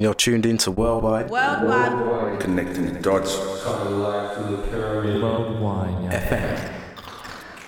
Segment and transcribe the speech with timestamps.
[0.00, 1.92] You're tuned into Worldwide Worldwide.
[1.92, 2.38] Worldwide.
[2.38, 3.36] Connecting the dots.
[3.36, 4.30] Worldwide
[6.12, 6.72] FM.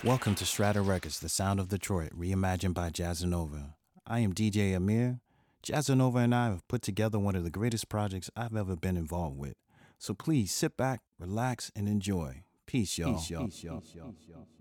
[0.05, 3.75] Welcome to Strata Records, the sound of Detroit, reimagined by Jazzanova.
[4.07, 5.19] I am DJ Amir.
[5.67, 9.37] Jazzanova and I have put together one of the greatest projects I've ever been involved
[9.37, 9.57] with.
[9.99, 12.45] So please sit back, relax, and enjoy.
[12.65, 13.15] Peace, y'all.
[13.15, 13.47] Peace, y'all.
[13.47, 13.83] Peace, y'all.
[13.83, 14.60] Thank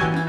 [0.00, 0.21] Hi,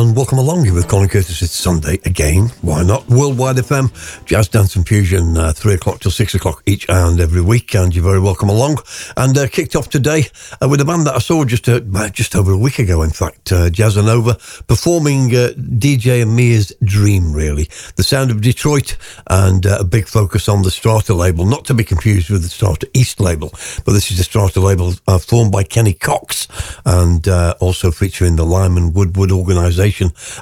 [0.00, 1.42] and welcome along here with Colin Curtis.
[1.42, 2.48] It's Sunday again.
[2.62, 3.06] Why not?
[3.08, 7.42] Worldwide FM, Jazz Dance and Fusion, uh, 3 o'clock till 6 o'clock each and every
[7.42, 7.74] week.
[7.74, 8.78] And you're very welcome along.
[9.18, 10.24] And uh, kicked off today
[10.62, 13.10] uh, with a band that I saw just uh, just over a week ago, in
[13.10, 17.68] fact, uh, Jazzanova, performing uh, DJ Amir's Dream, really.
[17.96, 21.74] The sound of Detroit and uh, a big focus on the Strata label, not to
[21.74, 23.50] be confused with the Strata East label,
[23.84, 26.48] but this is the Strata label formed by Kenny Cox
[26.86, 27.28] and
[27.60, 29.89] also featuring the Lyman Woodward organisation.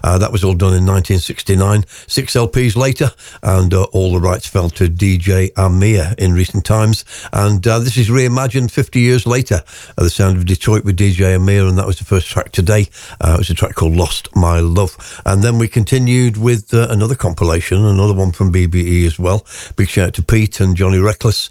[0.03, 1.85] Uh, that was all done in 1969.
[2.07, 3.11] Six LPs later,
[3.43, 7.05] and uh, all the rights fell to DJ Amir in recent times.
[7.33, 9.63] And uh, this is reimagined 50 years later.
[9.97, 12.89] Uh, the sound of Detroit with DJ Amir, and that was the first track today.
[13.21, 15.23] Uh, it was a track called Lost My Love.
[15.25, 19.47] And then we continued with uh, another compilation, another one from BBE as well.
[19.77, 21.49] Big shout out to Pete and Johnny Reckless.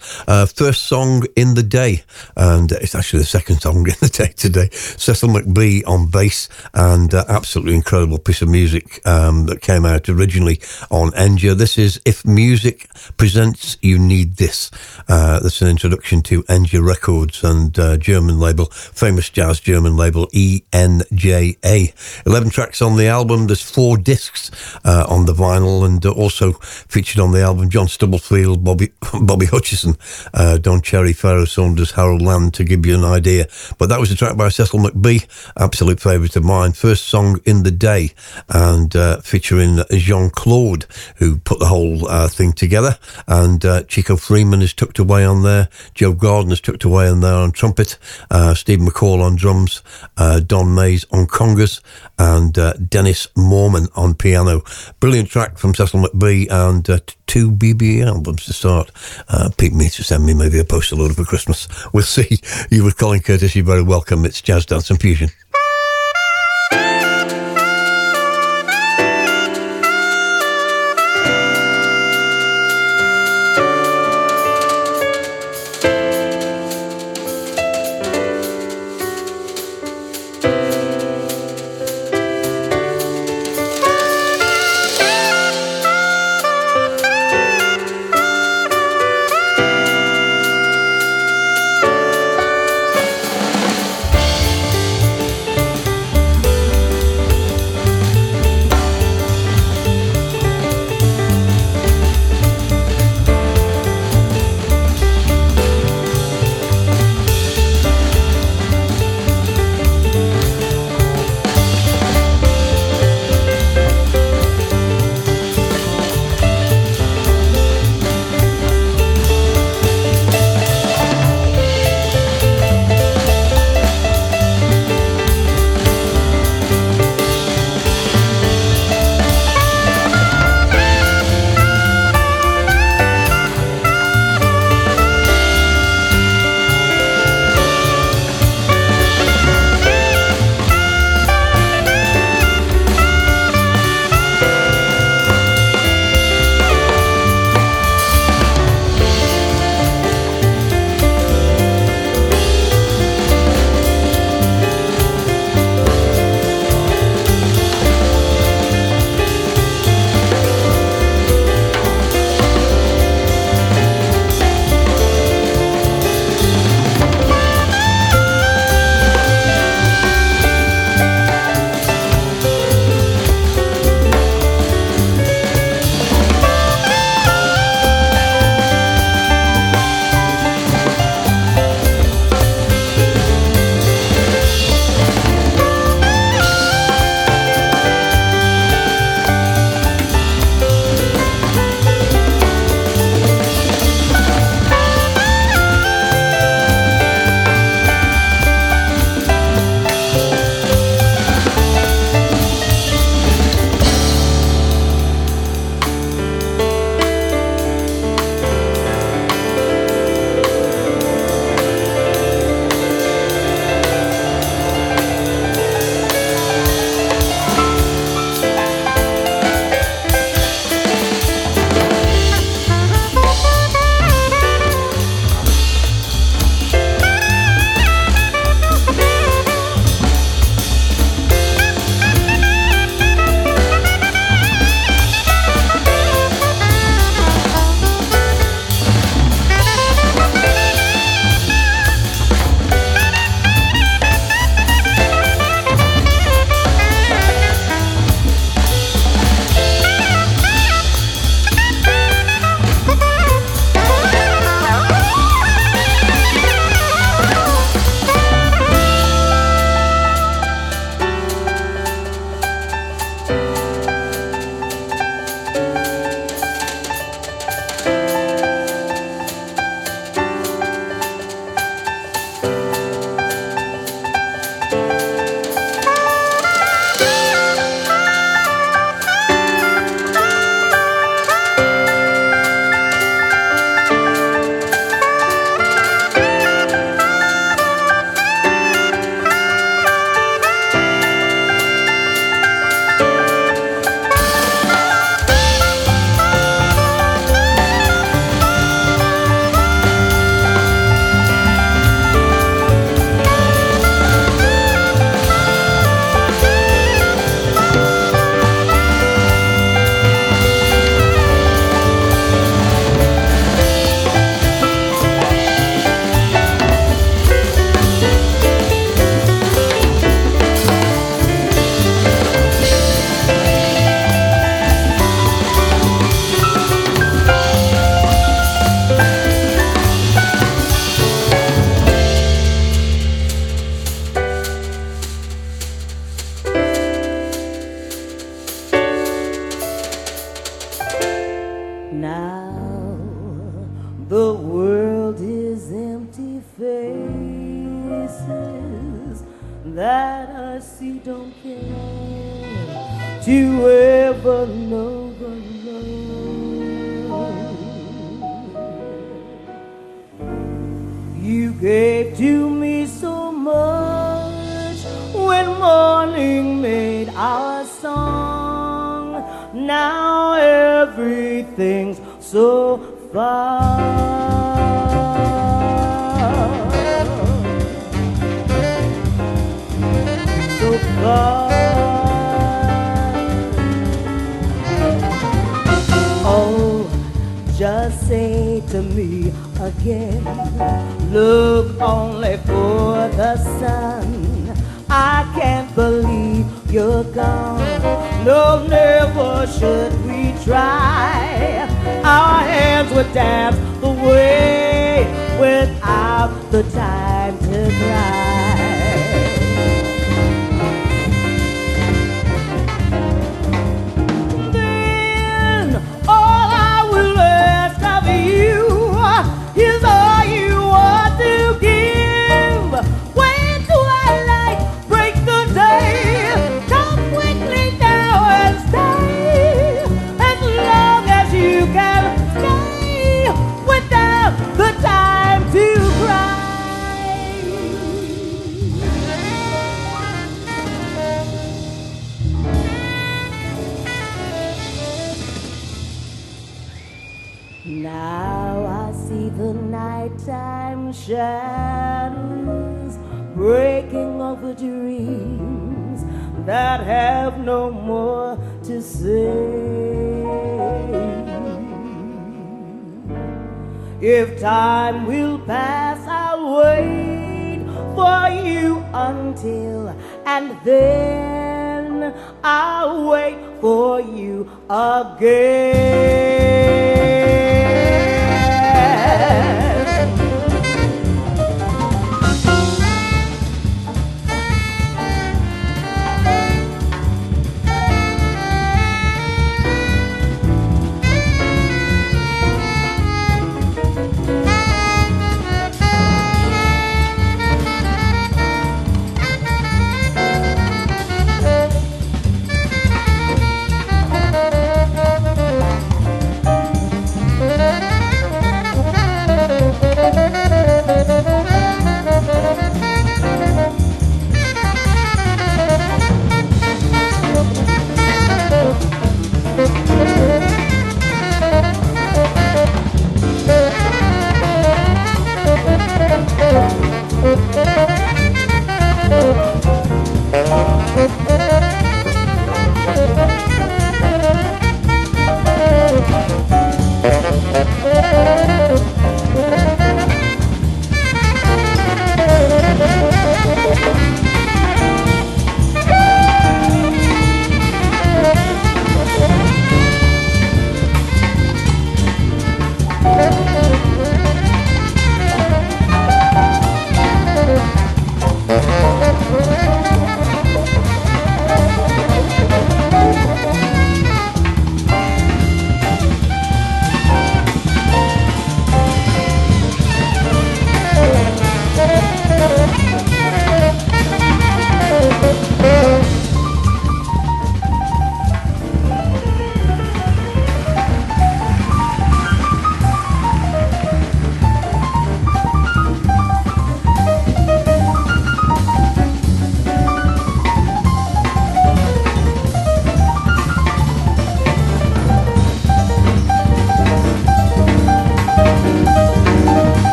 [0.54, 2.04] first song in the day,
[2.36, 4.70] and it's actually the second song in the day today.
[4.72, 10.60] Cecil McBee on bass, and absolutely incredible piece of music um, that came out originally
[10.92, 11.56] on Enja.
[11.56, 14.70] This is If Music Presents You Need This.
[15.08, 20.28] Uh, that's an introduction to Enja Records and uh, German label, famous jazz German label
[20.28, 22.26] ENJA.
[22.26, 23.48] 11 tracks on the album.
[23.48, 24.52] There's four discs
[24.84, 29.98] uh, on the vinyl and also featured on the album John Stubblefield, Bobby, Bobby Hutcherson,
[30.34, 33.48] uh, Don Cherry, Pharoah Sanders, Harold Land, to give you an idea.
[33.78, 35.26] But that was a track by Cecil McBee,
[35.58, 36.74] absolute favourite of mine.
[36.74, 38.12] First song in the day
[38.50, 40.86] and uh, featuring Jean Claude,
[41.18, 42.98] who put the whole uh, thing together.
[43.28, 45.70] And uh, Chico Freeman is tucked away on there.
[45.94, 47.98] Joe Gordon is tucked away on there on trumpet.
[48.30, 49.82] Uh, Steve McCall on drums.
[50.18, 51.82] Uh, Don Mays on congas.
[52.20, 52.54] And
[52.90, 54.64] Dennis Moorman on piano.
[55.00, 56.88] Brilliant track from Cecil McBee and
[57.28, 58.92] two BBE albums to start.
[59.28, 61.68] Uh, pick me to send me maybe a postal order for Christmas.
[61.94, 62.40] We'll see.
[62.70, 64.26] You with Colin Curtis, you're very welcome.
[64.26, 65.30] It's Jazz Dance and Fusion.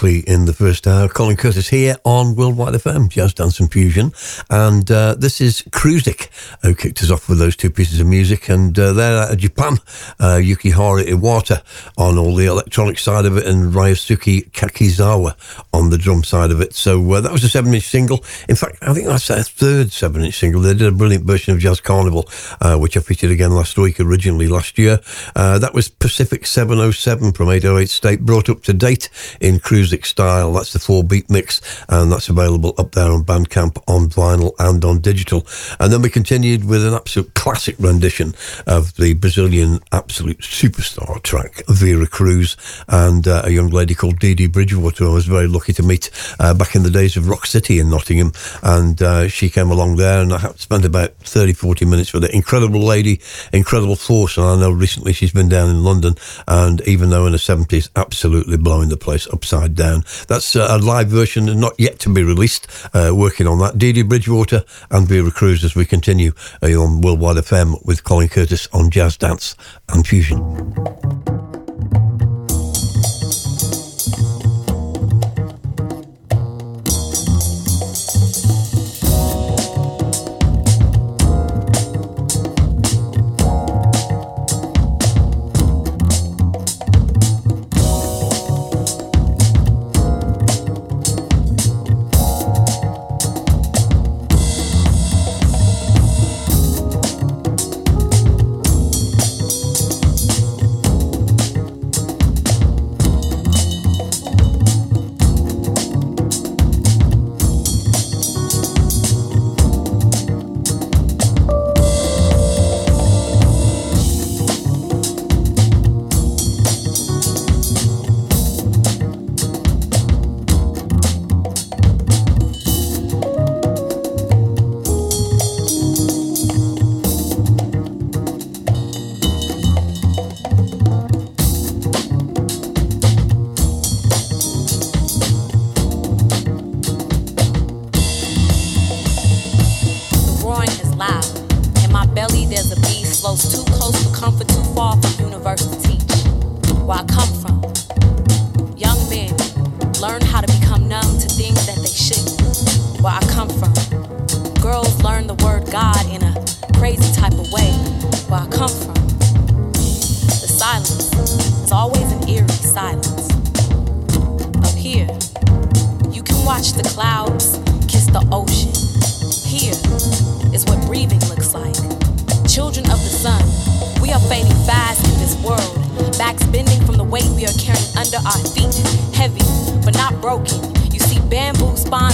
[0.00, 4.12] Quickly in the first hour, Colin Curtis here on Worldwide FM, Jazz Dance and Fusion.
[4.48, 6.28] And uh, this is Cruzik,
[6.62, 8.48] who kicked us off with those two pieces of music.
[8.48, 9.74] And uh, of Japan,
[10.18, 11.62] uh, Yukihara Iwata
[11.98, 15.34] on all the electronic side of it, and Ryosuke Kakizawa
[15.80, 16.74] on the drum side of it.
[16.74, 18.22] So uh, that was a seven inch single.
[18.48, 20.60] In fact, I think that's their third seven inch single.
[20.60, 22.28] They did a brilliant version of Jazz Carnival,
[22.60, 25.00] uh, which I featured again last week, originally last year.
[25.34, 29.08] Uh, that was Pacific 707 from 808 State, brought up to date
[29.40, 30.52] in Cruzik style.
[30.52, 34.84] That's the four beat mix, and that's available up there on Bandcamp, on vinyl, and
[34.84, 35.46] on digital.
[35.78, 38.34] And then we continued with an absolute classic rendition
[38.66, 42.56] of the Brazilian absolute superstar track, Vera Cruz,
[42.88, 46.10] and uh, a young lady called Dee Dee Bridgewater, I was very lucky to meet
[46.38, 48.32] uh, back in the days of Rock City in Nottingham.
[48.62, 52.28] And uh, she came along there, and I spent about 30, 40 minutes with her.
[52.30, 53.20] Incredible lady,
[53.52, 54.36] incredible force.
[54.36, 56.14] And I know recently she's been down in London,
[56.48, 60.04] and even though in her 70s, absolutely blowing the place upside down.
[60.28, 62.66] That's uh, a live version, not yet to be released.
[62.92, 63.78] Uh, working on that.
[63.78, 68.28] Dee Dee Bridgewater and Vera Cruz as we continue uh, on Worldwide FM with Colin
[68.28, 69.56] Curtis on Jazz Dance
[69.88, 71.39] and Fusion.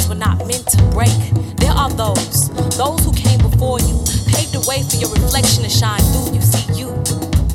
[0.07, 1.11] Spines were not meant to break.
[1.57, 5.71] There are those, those who came before you, paved the way for your reflection to
[5.71, 6.35] shine through.
[6.35, 6.89] You see, you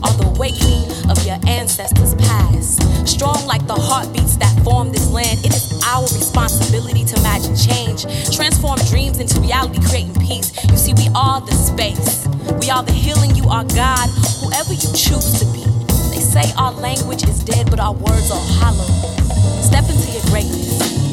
[0.03, 2.81] are the awakening of your ancestors past.
[3.07, 8.05] Strong like the heartbeats that form this land, it is our responsibility to imagine change,
[8.35, 10.51] transform dreams into reality, creating peace.
[10.69, 12.27] You see, we are the space,
[12.59, 14.07] we are the healing, you are God,
[14.41, 15.65] whoever you choose to be.
[16.13, 18.89] They say our language is dead, but our words are hollow.
[19.61, 21.10] Step into your greatness.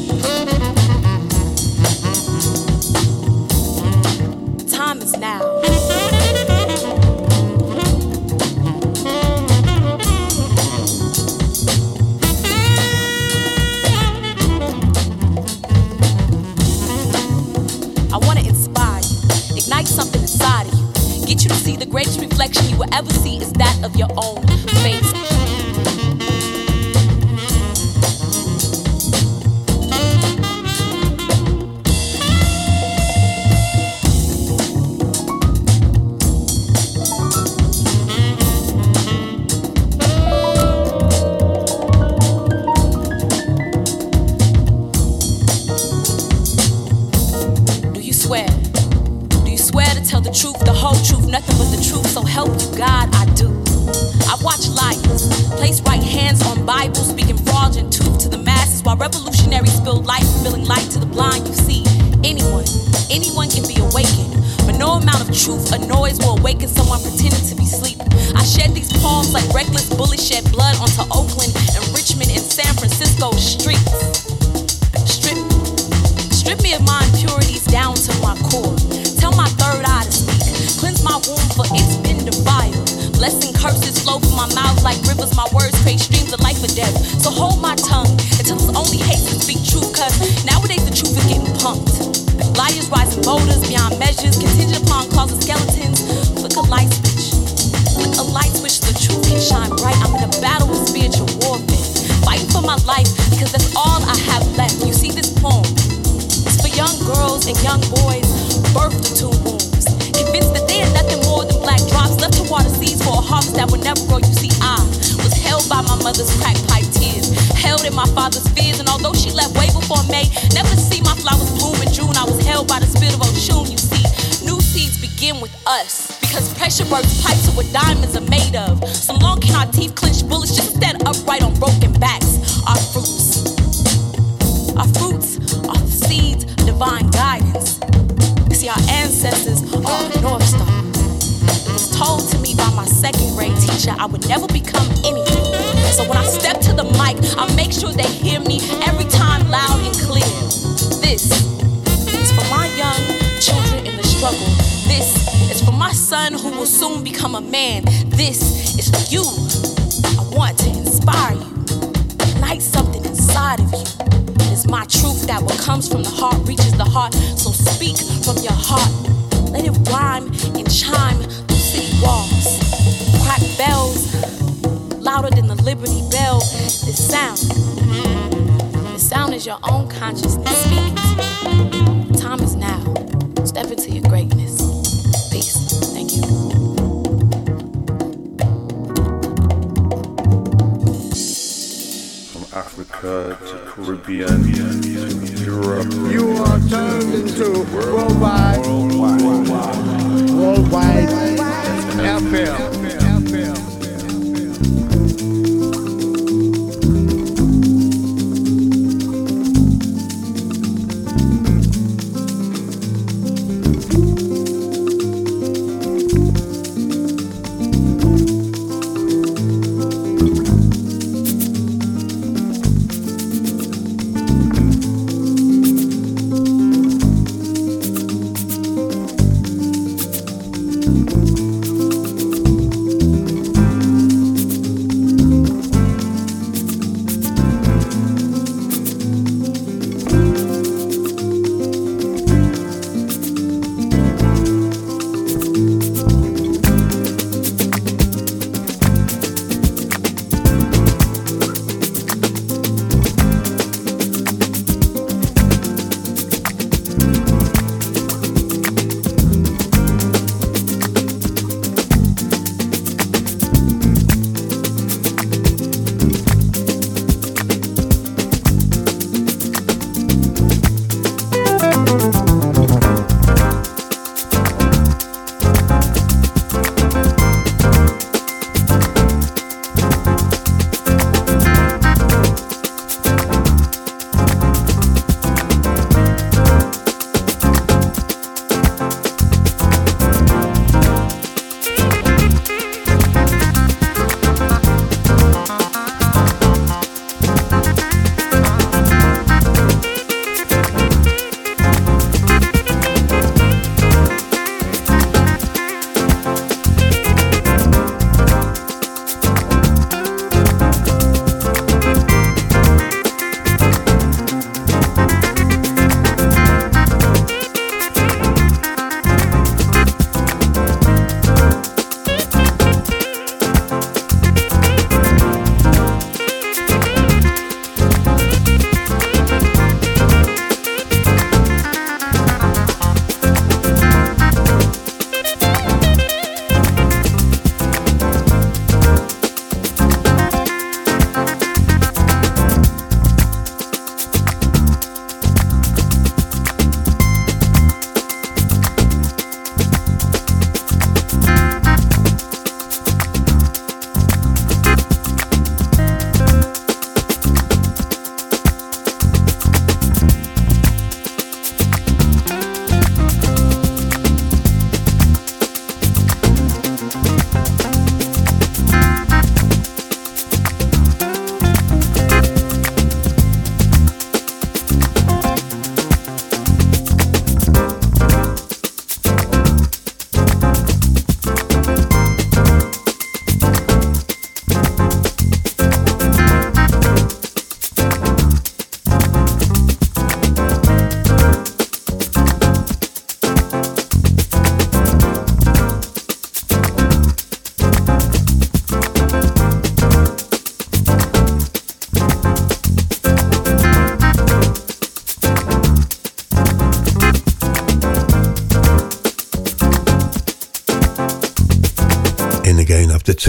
[21.79, 24.45] The greatest reflection you will ever see is that of your own
[24.83, 25.18] face.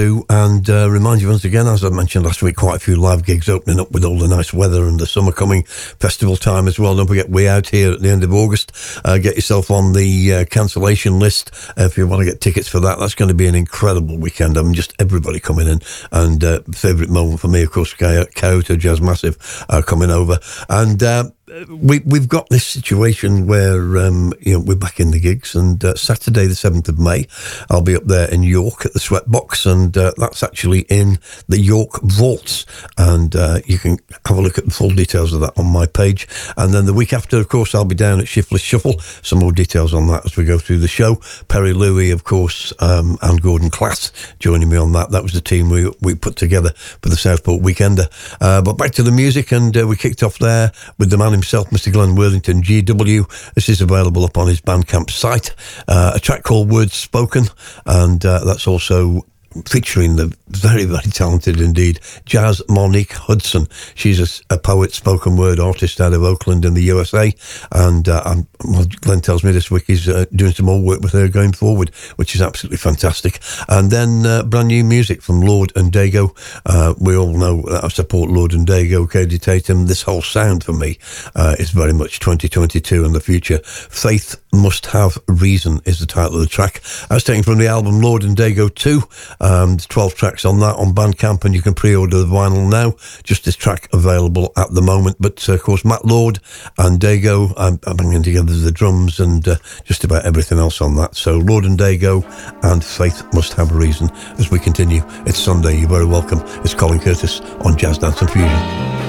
[0.00, 3.22] And uh, remind you once again, as I mentioned last week, quite a few live
[3.22, 6.78] gigs opening up with all the nice weather and the summer coming, festival time as
[6.78, 6.96] well.
[6.96, 8.72] Don't forget, we out here at the end of August.
[9.04, 12.80] Uh, get yourself on the uh, cancellation list if you want to get tickets for
[12.80, 12.98] that.
[12.98, 14.56] That's going to be an incredible weekend.
[14.56, 15.80] I mean, just everybody coming in.
[16.10, 20.38] And uh, favourite moment for me, of course, Kyoto Jazz Massive coming over.
[20.70, 21.24] And uh,
[21.68, 25.84] we we've got this situation where um, you know we're back in the gigs, and
[25.84, 27.26] uh, Saturday the seventh of May,
[27.70, 31.60] I'll be up there in York at the Sweatbox, and uh, that's actually in the
[31.60, 35.58] York Vaults, and uh, you can have a look at the full details of that
[35.58, 36.26] on my page.
[36.56, 38.98] And then the week after, of course, I'll be down at Shiftless Shuffle.
[39.22, 41.20] Some more details on that as we go through the show.
[41.48, 45.10] Perry Louis, of course, um, and Gordon Class joining me on that.
[45.10, 48.08] That was the team we we put together for the Southport Weekender.
[48.40, 51.32] Uh, but back to the music, and uh, we kicked off there with the man
[51.32, 51.92] himself, Mr.
[51.92, 53.54] Glenn Worthington, GW.
[53.54, 55.54] This is available up on his Bandcamp site.
[55.88, 57.44] Uh, a track called Words Spoken,
[57.86, 59.26] and uh, that's also
[59.66, 63.66] featuring the very, very talented indeed Jazz Monique Hudson.
[63.94, 67.34] She's a, a, poet, spoken word artist out of Oakland in the USA.
[67.72, 71.12] And uh, well, Glenn tells me this week he's uh, doing some more work with
[71.12, 73.40] her going forward, which is absolutely fantastic.
[73.68, 76.36] And then uh, brand new music from Lord and Dago.
[76.66, 79.86] Uh, we all know I support Lord and Dago, Kaidi Tatham.
[79.86, 80.98] This whole sound for me
[81.34, 83.58] uh, is very much 2022 and the future.
[83.64, 86.82] Faith Must Have Reason is the title of the track.
[87.08, 89.02] I was taken from the album Lord and Dago 2.
[89.40, 92.94] Um, 12 tracks on that on Bandcamp, and you can pre-order the vinyl now.
[93.22, 95.16] Just this track available at the moment.
[95.18, 96.38] But uh, of course, Matt Lord
[96.78, 100.94] and Dago, I'm, I'm bringing together the drums and uh, just about everything else on
[100.96, 101.16] that.
[101.16, 102.24] So Lord and Dago
[102.64, 105.02] and Faith Must Have a Reason as we continue.
[105.26, 105.78] It's Sunday.
[105.78, 106.40] You're very welcome.
[106.64, 108.99] It's Colin Curtis on Jazz Dance and Fusion.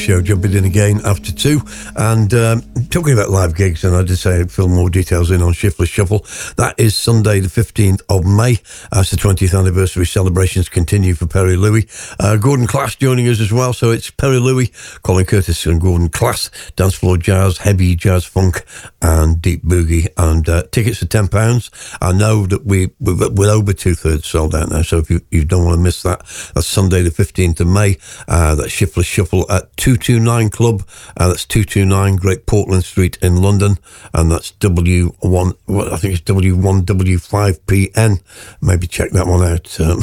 [0.00, 1.60] Show, jumping in again after two.
[1.94, 5.42] And um, talking about live gigs, and I did say I'd fill more details in
[5.42, 6.24] on Shiftless Shuffle.
[6.56, 8.56] That is Sunday, the 15th of May,
[8.92, 11.86] as the 20th anniversary celebrations continue for Perry Louis.
[12.18, 13.74] Uh, Gordon Class joining us as well.
[13.74, 14.72] So it's Perry Louis,
[15.02, 18.64] Colin Curtis, and Gordon Class, dance floor jazz, heavy jazz funk,
[19.02, 20.08] and deep boogie.
[20.16, 21.98] And uh, tickets are £10.
[22.00, 24.82] I know that we, we're over two thirds sold out now.
[24.82, 26.20] So if you, you don't want to miss that,
[26.54, 27.98] that's Sunday, the 15th of May.
[28.28, 30.82] Uh, that's Shiftless Shuffle at 229 Club.
[31.16, 33.78] Uh, that's 229 Great Portland Street in London.
[34.14, 38.22] And that's W1, well, I think it's W1W5PN.
[38.60, 39.80] Maybe check that one out.
[39.80, 40.02] Um,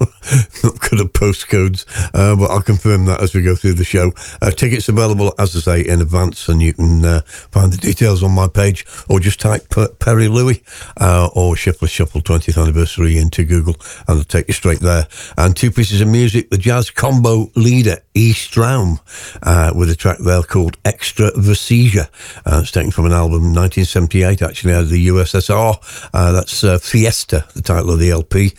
[0.62, 4.12] good at postcodes, uh, but I'll confirm that as we go through the show.
[4.40, 8.22] Uh, tickets available, as I say, in advance, and you can uh, find the details
[8.22, 10.62] on my page, or just type Perry Louis
[10.96, 13.76] uh, or Shiftless Shuffle 20th anniversary into Google,
[14.08, 15.06] and it'll take you straight there.
[15.36, 18.32] And two pieces of music: the jazz combo leader E.
[18.32, 19.00] Straum
[19.42, 22.08] uh, with a track there called Extra Versesia.
[22.46, 26.10] Uh, it's taken from an album 1978, actually out of the USSR.
[26.12, 28.52] that's Fiesta, the title of the LP.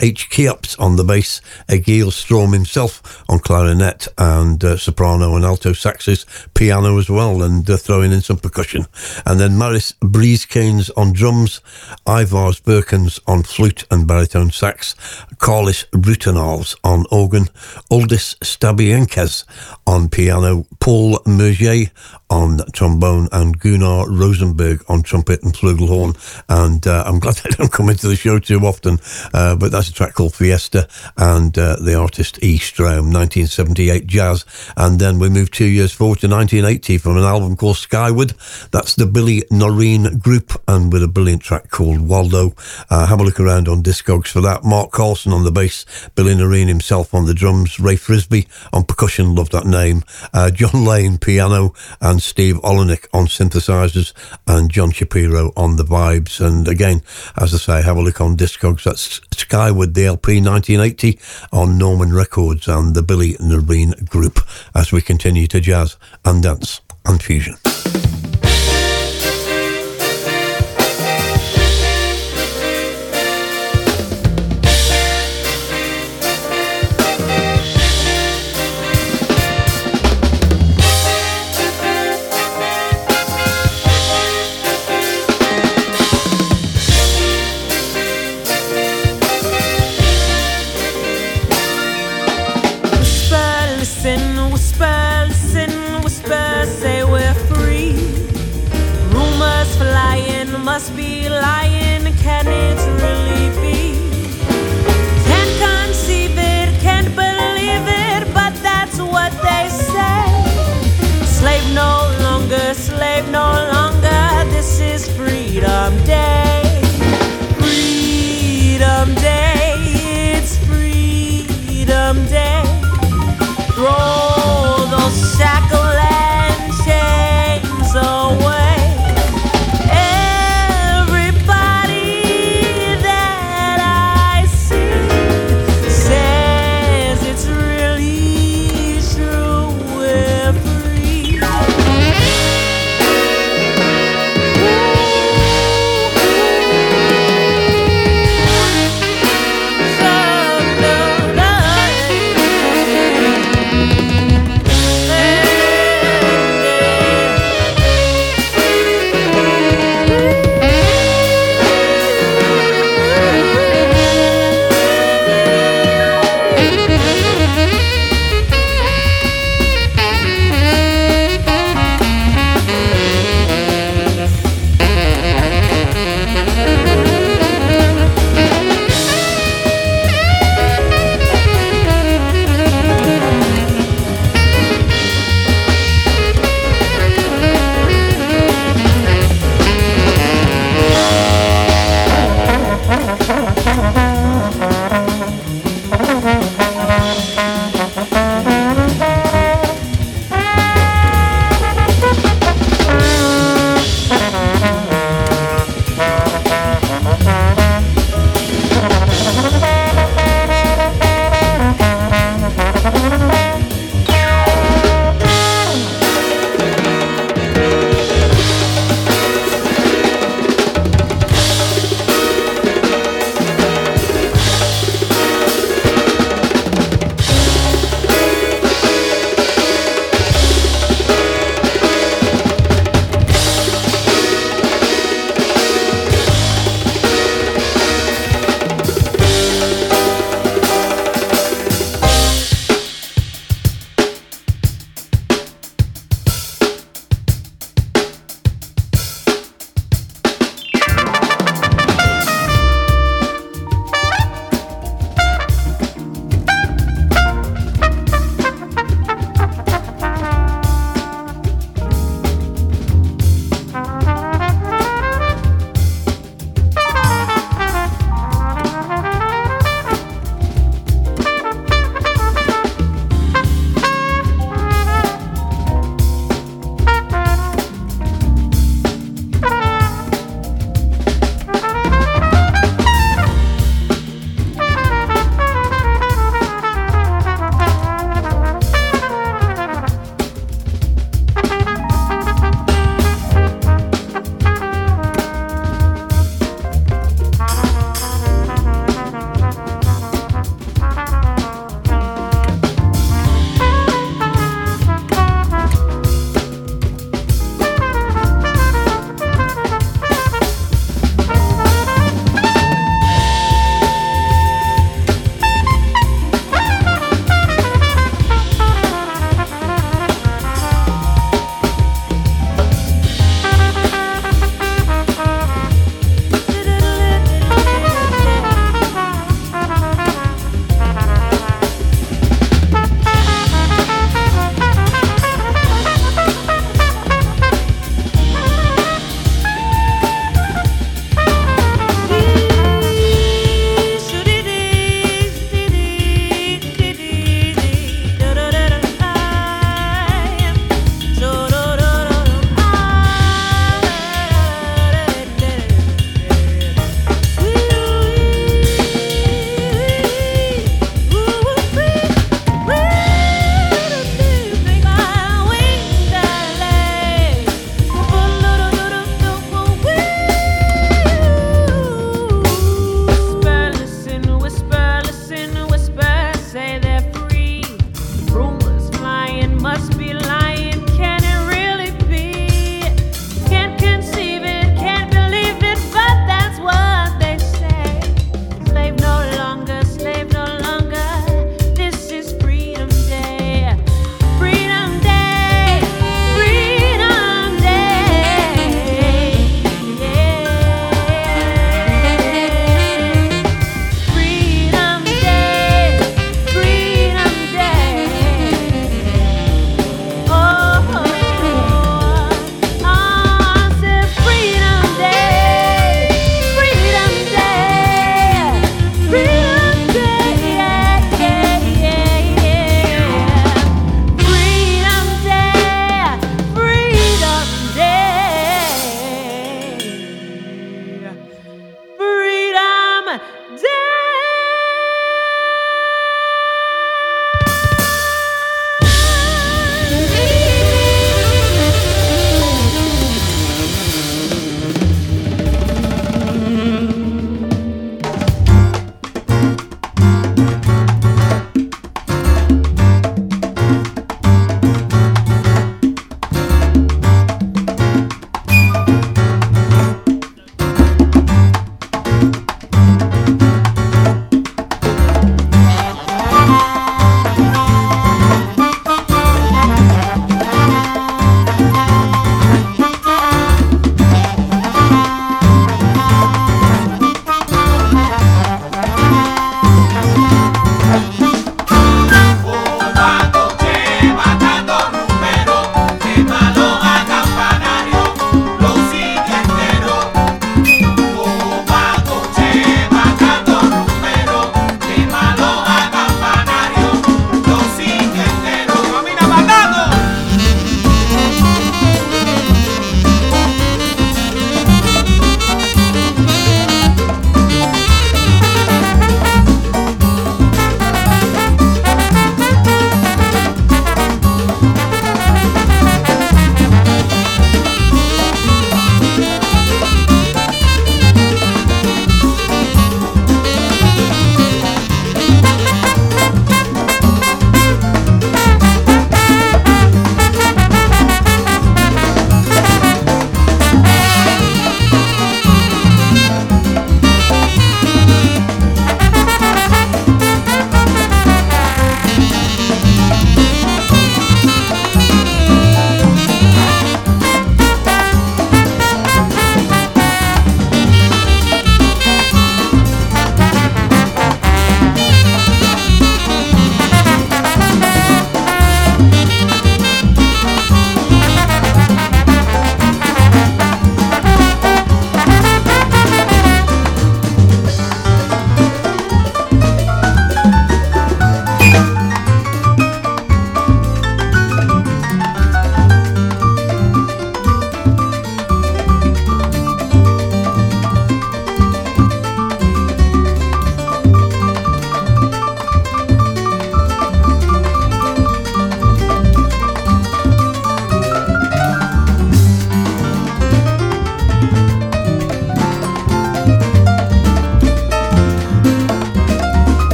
[0.00, 0.28] H.
[0.30, 1.40] Keops on the bass,
[1.70, 7.68] Egil Strom himself on clarinet and uh, soprano and alto saxes, piano as well, and
[7.68, 8.86] uh, throwing in some percussion.
[9.26, 11.60] And then Māris Briežkalns on drums,
[12.06, 14.94] Ivars Birkins on flute and baritone sax,
[15.36, 17.48] Carlis Rutenals on organ,
[17.90, 19.44] Aldis Stabienkes
[19.86, 21.90] on piano, Paul Mergier
[22.34, 26.16] on trombone and Gunnar Rosenberg on trumpet and flugelhorn.
[26.48, 28.98] And uh, I'm glad they don't come into the show too often,
[29.32, 32.58] uh, but that's a track called Fiesta and uh, the artist E.
[32.58, 34.44] Straum, 1978 jazz.
[34.76, 38.34] And then we move two years forward to 1980 from an album called Skyward.
[38.72, 42.54] That's the Billy Noreen Group and with a brilliant track called Waldo.
[42.90, 44.64] Uh, have a look around on Discogs for that.
[44.64, 49.36] Mark Carlson on the bass, Billy Noreen himself on the drums, Ray Frisbee on percussion,
[49.36, 54.12] love that name, uh, John Lane piano, and Steve Olenick on synthesizers,
[54.46, 56.44] and John Shapiro on the vibes.
[56.44, 57.02] And again,
[57.36, 58.84] as I say, have a look on Discogs.
[58.84, 61.18] That's Skyward, the LP 1980
[61.52, 64.40] on Norman Records and the Billy Noreen Group
[64.74, 67.56] as we continue to jazz and dance and fusion.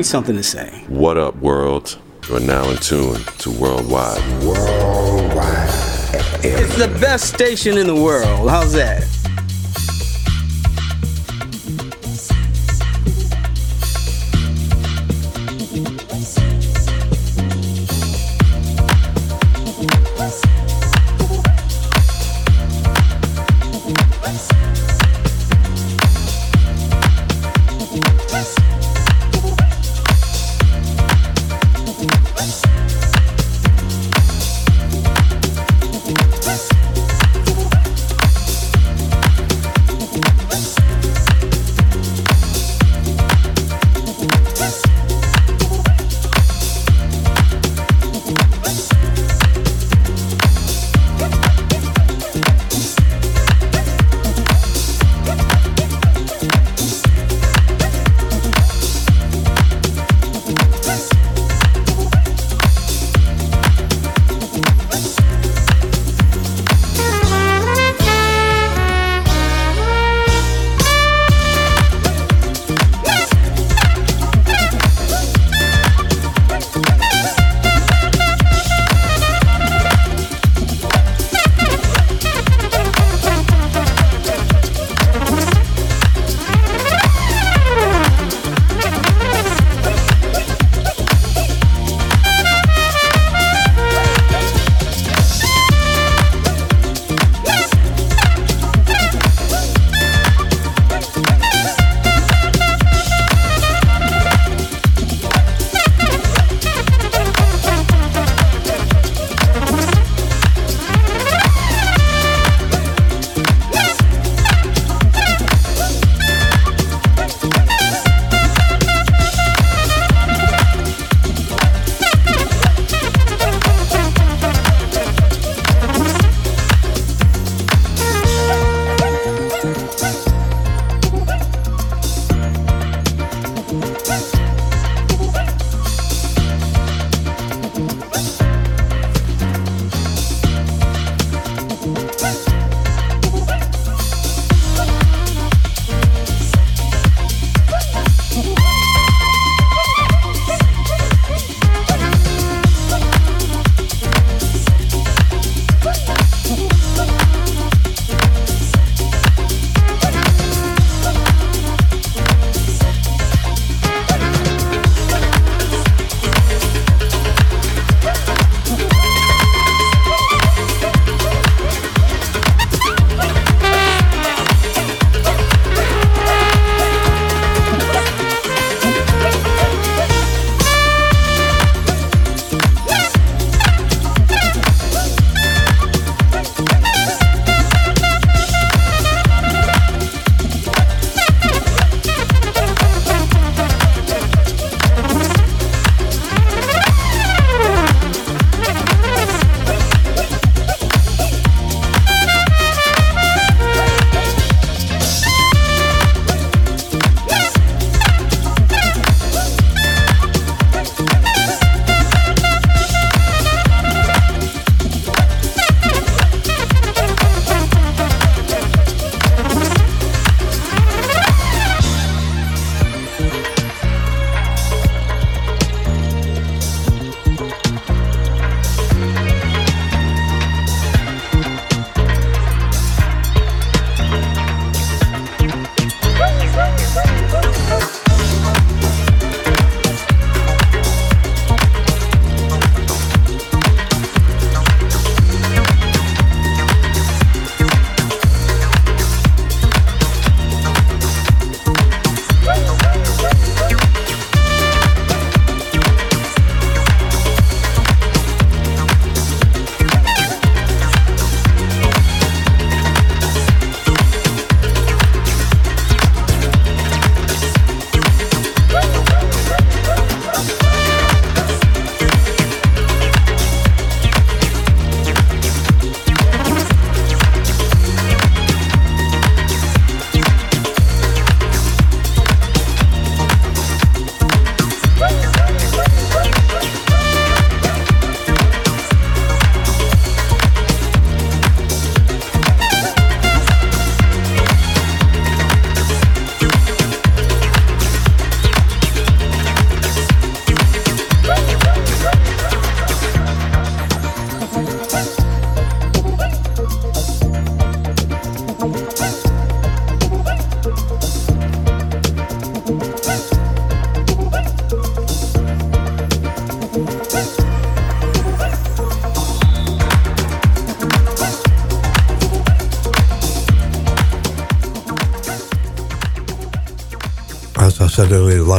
[0.00, 0.82] Me something to say.
[0.88, 1.98] What up, world?
[2.26, 4.22] You are now in tune to Worldwide.
[6.42, 8.48] It's the best station in the world.
[8.48, 9.19] How's that?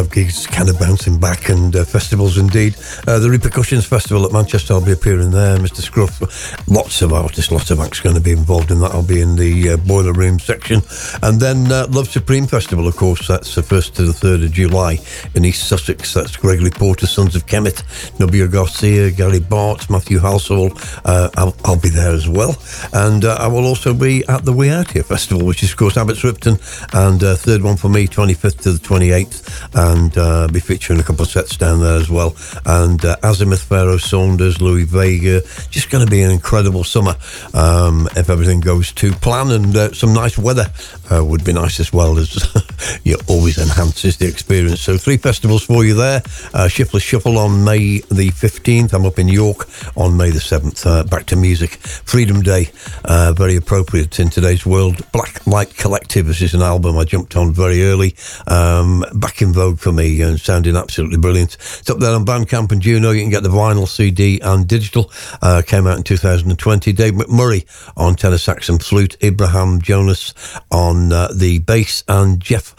[0.10, 2.76] Gigs kind of bouncing back and uh, festivals indeed.
[3.08, 5.58] Uh, the Repercussions Festival at Manchester, I'll be appearing there.
[5.58, 5.82] Mr.
[5.82, 6.20] Scruff,
[6.68, 8.92] lots of artists, lots of acts going to be involved in that.
[8.92, 10.82] I'll be in the uh, Boiler Room section.
[11.22, 14.52] And then uh, Love Supreme Festival, of course, that's the 1st to the 3rd of
[14.54, 14.98] July
[15.36, 16.14] in East Sussex.
[16.14, 17.84] That's Gregory Porter, Sons of Kemet,
[18.20, 20.72] Nubia Garcia, Gary Bartz, Matthew Halsall.
[21.06, 22.56] Uh, I'll, I'll, be there as well.
[22.94, 25.98] And I will also be at the We Out Here Festival, which is, of course,
[25.98, 26.58] Abbots Ripton.
[26.94, 29.42] And third one for me, 25th to the 28th,
[29.74, 32.36] and be featuring a couple of down there as well.
[32.66, 35.42] And uh, Azimuth, Pharoah Sanders, Louie Vega.
[35.70, 37.16] Just going to be an incredible summer
[37.54, 39.52] um, if everything goes to plan.
[39.52, 40.68] And uh, some nice weather
[41.12, 42.32] uh, would be nice as well, as
[43.06, 44.82] it always enhances the experience.
[44.82, 46.22] So, three festivals for you there.
[46.54, 48.94] Uh, Shuffle on May the 15th.
[48.94, 50.86] I'm up in York on May the 7th.
[50.86, 51.72] Uh, back to music.
[51.72, 52.70] Freedom Day,
[53.06, 55.00] uh, very appropriate in today's world.
[55.12, 56.28] Black Light Collective.
[56.28, 58.16] This is an album I jumped on very early.
[58.48, 61.31] Um, back in vogue for me and sounding absolutely brilliant.
[61.40, 63.12] It's up there on Bandcamp and Juno.
[63.12, 65.12] You can get the vinyl, CD, and digital.
[65.42, 66.94] Uh, came out in 2020.
[66.94, 69.18] Dave McMurray on tenor sax and flute.
[69.24, 70.34] Ibrahim Jones
[70.72, 72.76] on uh, the bass, and Jeff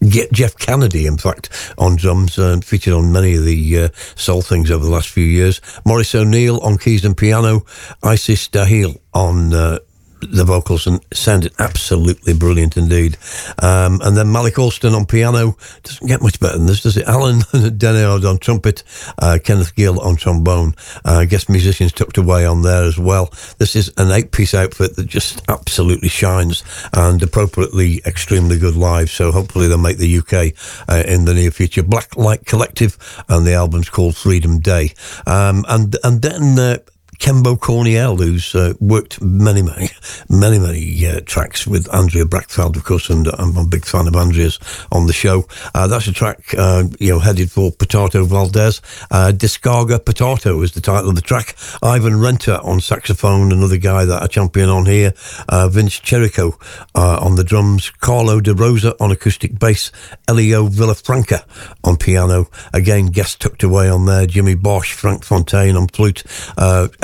[0.00, 4.70] Jeff Canady, in fact, on drums and featured on many of the uh, soul things
[4.70, 5.60] over the last few years.
[5.84, 7.64] Maurice O'Neill on keys and piano.
[8.02, 9.78] Isis Dahil on uh,
[10.20, 13.16] the vocals and sounded absolutely brilliant indeed.
[13.62, 17.06] Um, and then Malik Alston on piano doesn't get much better than this, does it?
[17.06, 18.82] Alan Denard on trumpet,
[19.18, 20.74] uh, Kenneth Gill on trombone,
[21.04, 23.32] uh, guest musicians tucked away on there as well.
[23.58, 26.62] This is an eight piece outfit that just absolutely shines
[26.92, 29.10] and appropriately extremely good live.
[29.10, 30.54] So hopefully they'll make the UK
[30.88, 31.82] uh, in the near future.
[31.82, 32.96] Black Light Collective,
[33.28, 34.92] and the album's called Freedom Day.
[35.26, 36.78] Um, and and then uh,
[37.18, 39.90] Chembo Corniel, who's uh, worked many, many,
[40.28, 44.14] many, many uh, tracks with Andrea Brachtfeld, of course, and I'm a big fan of
[44.14, 44.58] Andrea's
[44.92, 45.44] on the show.
[45.74, 48.80] Uh, that's a track, uh, you know, headed for Patato Valdez.
[49.10, 51.56] Uh, Descarga Patato is the title of the track.
[51.82, 55.12] Ivan Renta on saxophone, another guy that I champion on here.
[55.48, 56.54] Uh, Vince Cherico
[56.94, 57.90] on the drums.
[57.90, 59.90] Carlo De Rosa on acoustic bass.
[60.28, 61.44] Elio Villafranca
[61.82, 62.48] on piano.
[62.72, 64.26] Again, guest tucked away on there.
[64.26, 66.22] Jimmy Bosch, Frank Fontaine on flute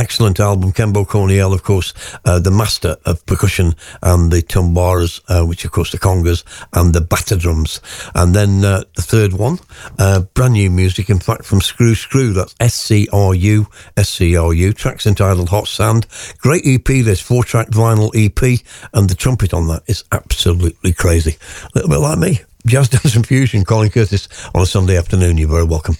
[0.05, 0.71] excellent album.
[0.71, 1.95] Chembo Corniel, of course,
[2.27, 6.45] uh, the master of percussion and the tumbaras, uh, which of course the congas
[6.75, 7.81] and the batá drums.
[8.15, 9.61] And then uh, the third one,
[9.99, 12.35] uh, brand new music, in fact, from Screw Screw.
[12.35, 13.67] That's S C R U
[13.97, 14.75] S C R U.
[14.75, 16.07] Tracks entitled Hot Sand.
[16.37, 16.85] Great EP.
[16.85, 18.61] There's four track vinyl EP,
[18.93, 21.39] and the trumpet on that is absolutely crazy.
[21.65, 22.41] A little bit like me.
[22.67, 25.39] Jazz Dance and Fusion, Colin Curtis on a Sunday afternoon.
[25.39, 25.97] You're very welcome.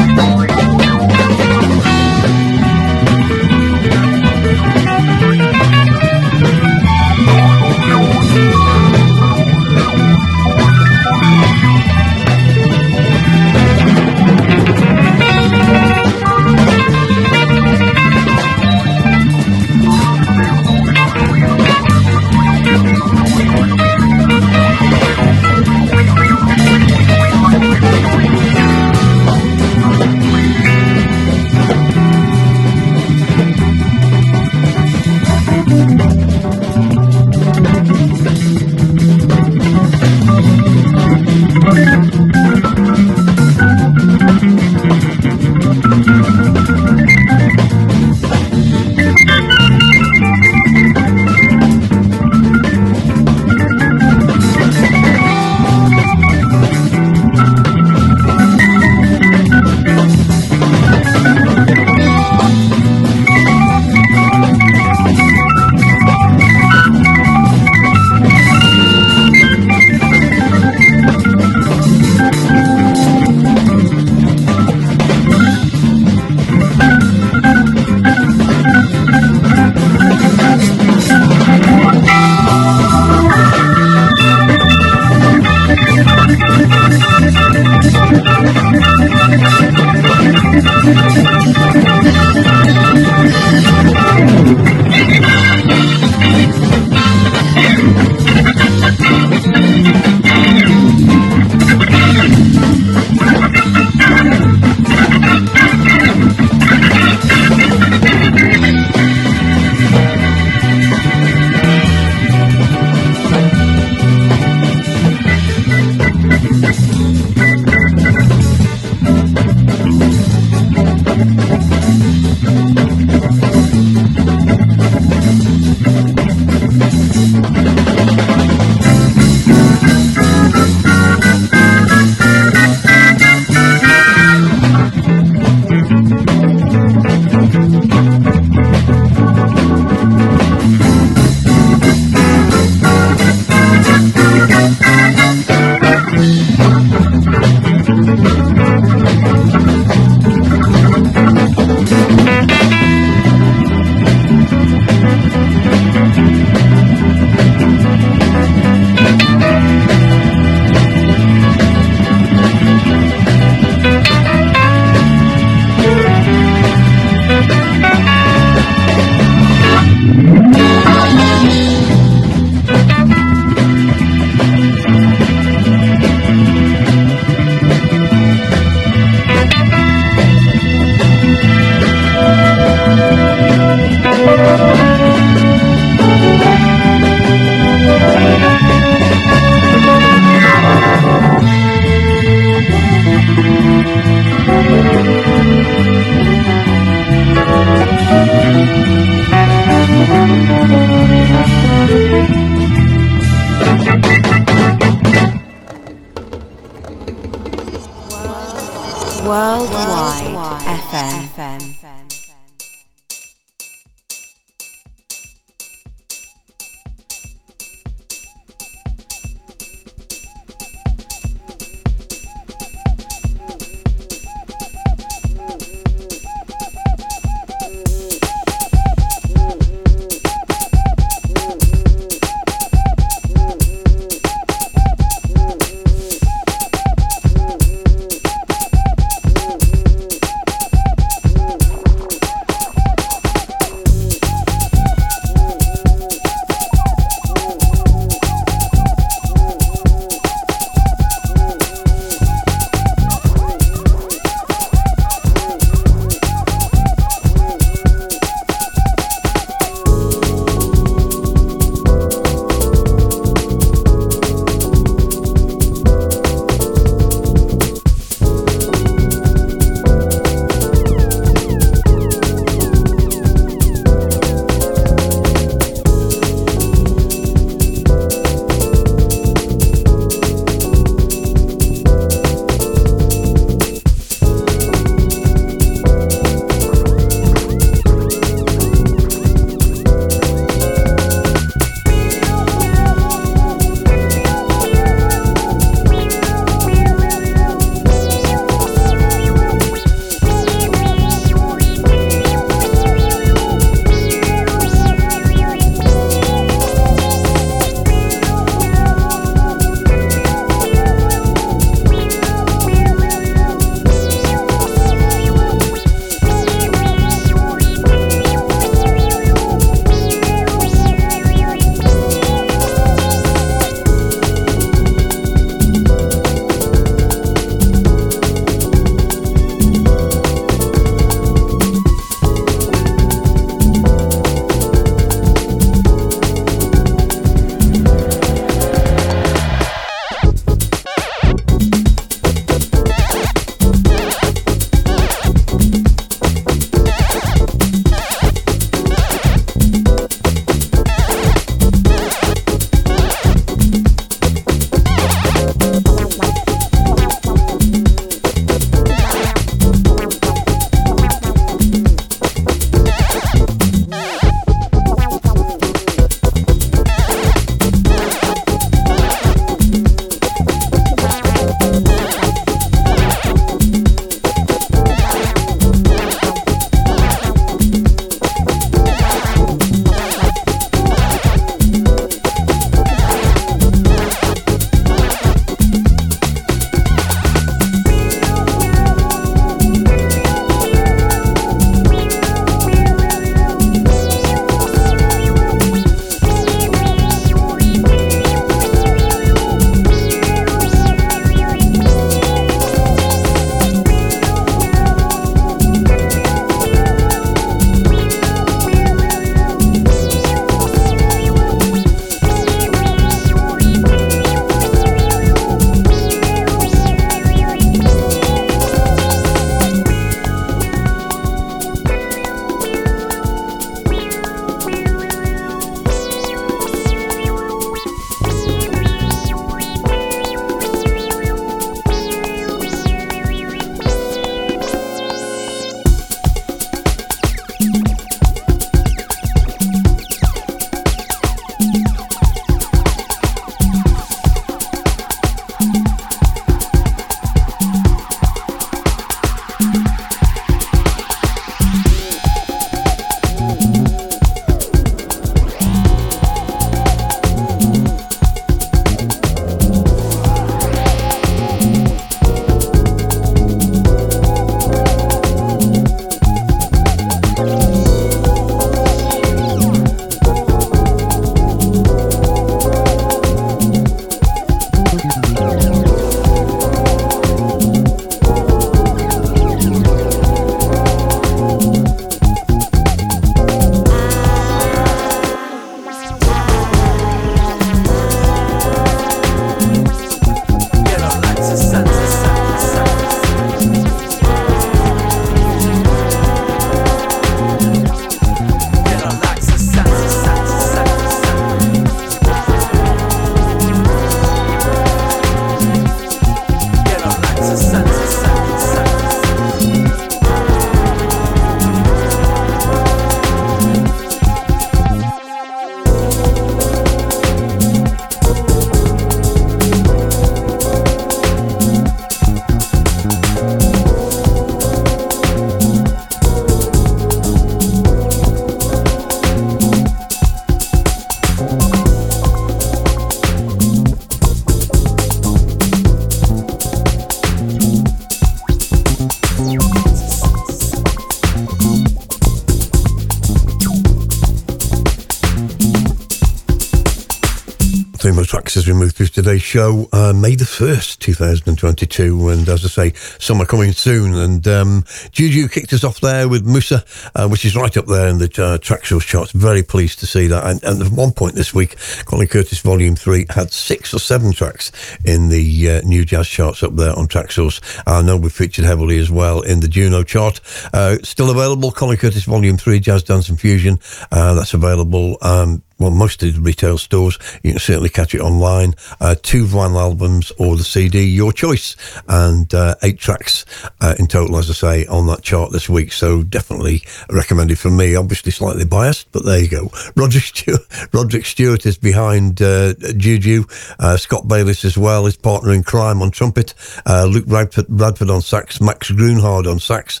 [548.56, 549.88] As we move through today's show.
[549.92, 552.28] Uh, May the 1st, 2022.
[552.28, 554.14] And as I say, summer coming soon.
[554.14, 558.08] And um, Juju kicked us off there with Musa, uh, which is right up there
[558.08, 559.32] in the uh, Traxsource charts.
[559.32, 560.46] Very pleased to see that.
[560.46, 564.32] And, and, at one point this week, Colin Curtis Volume 3 had six or seven
[564.32, 564.70] tracks
[565.04, 567.60] in the uh, new jazz charts up there on Traxsource.
[567.86, 570.40] I know we featured heavily as well in the Juno chart.
[570.72, 573.78] Uh, still available, Colin Curtis Volume 3, Jazz Dance and Fusion.
[574.10, 575.18] Uh, that's available.
[575.22, 577.18] Um, well, most of the retail stores.
[577.42, 578.74] You can certainly catch it online.
[579.00, 581.76] Uh, two vinyl albums or the CD, your choice,
[582.08, 583.44] and uh, eight tracks
[583.84, 585.92] uh, in total, as I say, on that chart this week.
[585.92, 587.94] So definitely recommended for me.
[587.94, 589.70] Obviously slightly biased, but there you go.
[589.96, 590.62] Roger Stewart,
[590.94, 593.44] Roderick Stewart is behind uh, Juju.
[593.78, 596.54] Uh, Scott Bayliss as well, his partner in crime on trumpet.
[596.86, 598.60] Uh, Luke Radford, Radford, on sax.
[598.60, 600.00] Max Grunhard on sax.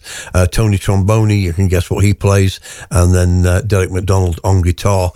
[0.50, 5.12] Tony Tromboni, you can guess what he plays, and then Derek McDonald on guitar.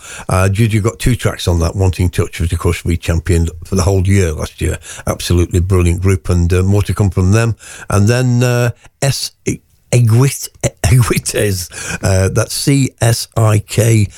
[0.50, 3.82] Juju got two tracks on that, Wanting Touch, which of course we championed for the
[3.82, 4.78] whole year last year.
[5.06, 7.56] Absolutely brilliant group, and uh, more to come from them.
[7.90, 8.70] And then uh, Eh,
[9.00, 9.36] S.
[9.90, 10.50] Egwith
[10.92, 11.68] Eguites,
[12.02, 14.08] uh, that's C S I K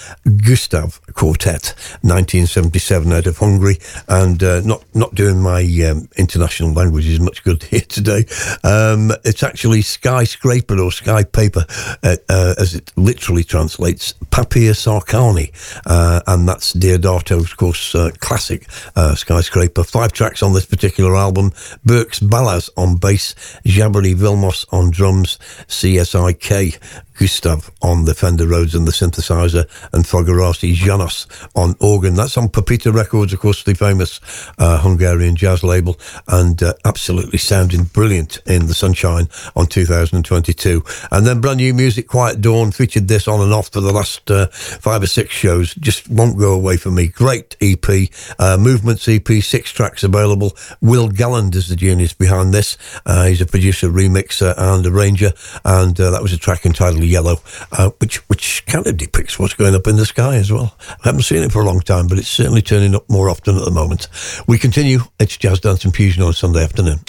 [0.47, 7.19] Gustav Quartet, 1977 out of Hungary, and uh, not not doing my um, international languages
[7.19, 8.25] much good here today.
[8.63, 11.65] Um, it's actually skyscraper or sky paper,
[12.05, 15.51] uh, uh, as it literally translates, Papia Sarkani,
[15.87, 18.71] uh, and that's Deodato, of course, uh, classic
[19.17, 19.83] skyscraper.
[19.83, 21.51] Five tracks on this particular album:
[21.85, 23.35] Berkes Balázs on bass,
[23.65, 25.37] Jávori Vilmos on drums.
[25.67, 26.79] CSIK day.
[27.21, 32.15] Gustav on the Fender Rhodes and the synthesizer, and Fogarasi Janos on organ.
[32.15, 34.21] That's on Pepita Records, of course, the famous
[34.57, 40.83] uh, Hungarian jazz label, and uh, absolutely sounding brilliant in the sunshine on 2022.
[41.11, 44.31] And then brand new music, Quiet Dawn, featured this on and off for the last
[44.31, 45.75] uh, five or six shows.
[45.75, 47.09] Just won't go away for me.
[47.09, 50.57] Great EP, uh, Movements EP, six tracks available.
[50.81, 52.79] Will Galland is the genius behind this.
[53.05, 55.33] Uh, he's a producer, remixer, and arranger,
[55.67, 57.37] and uh, that was a track entitled yellow,
[57.73, 60.75] uh, which which kind of depicts what's going up in the sky as well.
[60.89, 63.57] I haven't seen it for a long time, but it's certainly turning up more often
[63.57, 64.09] at the moment.
[64.47, 65.01] We continue.
[65.19, 67.01] It's Jazz Dance and Fusion on Sunday afternoon.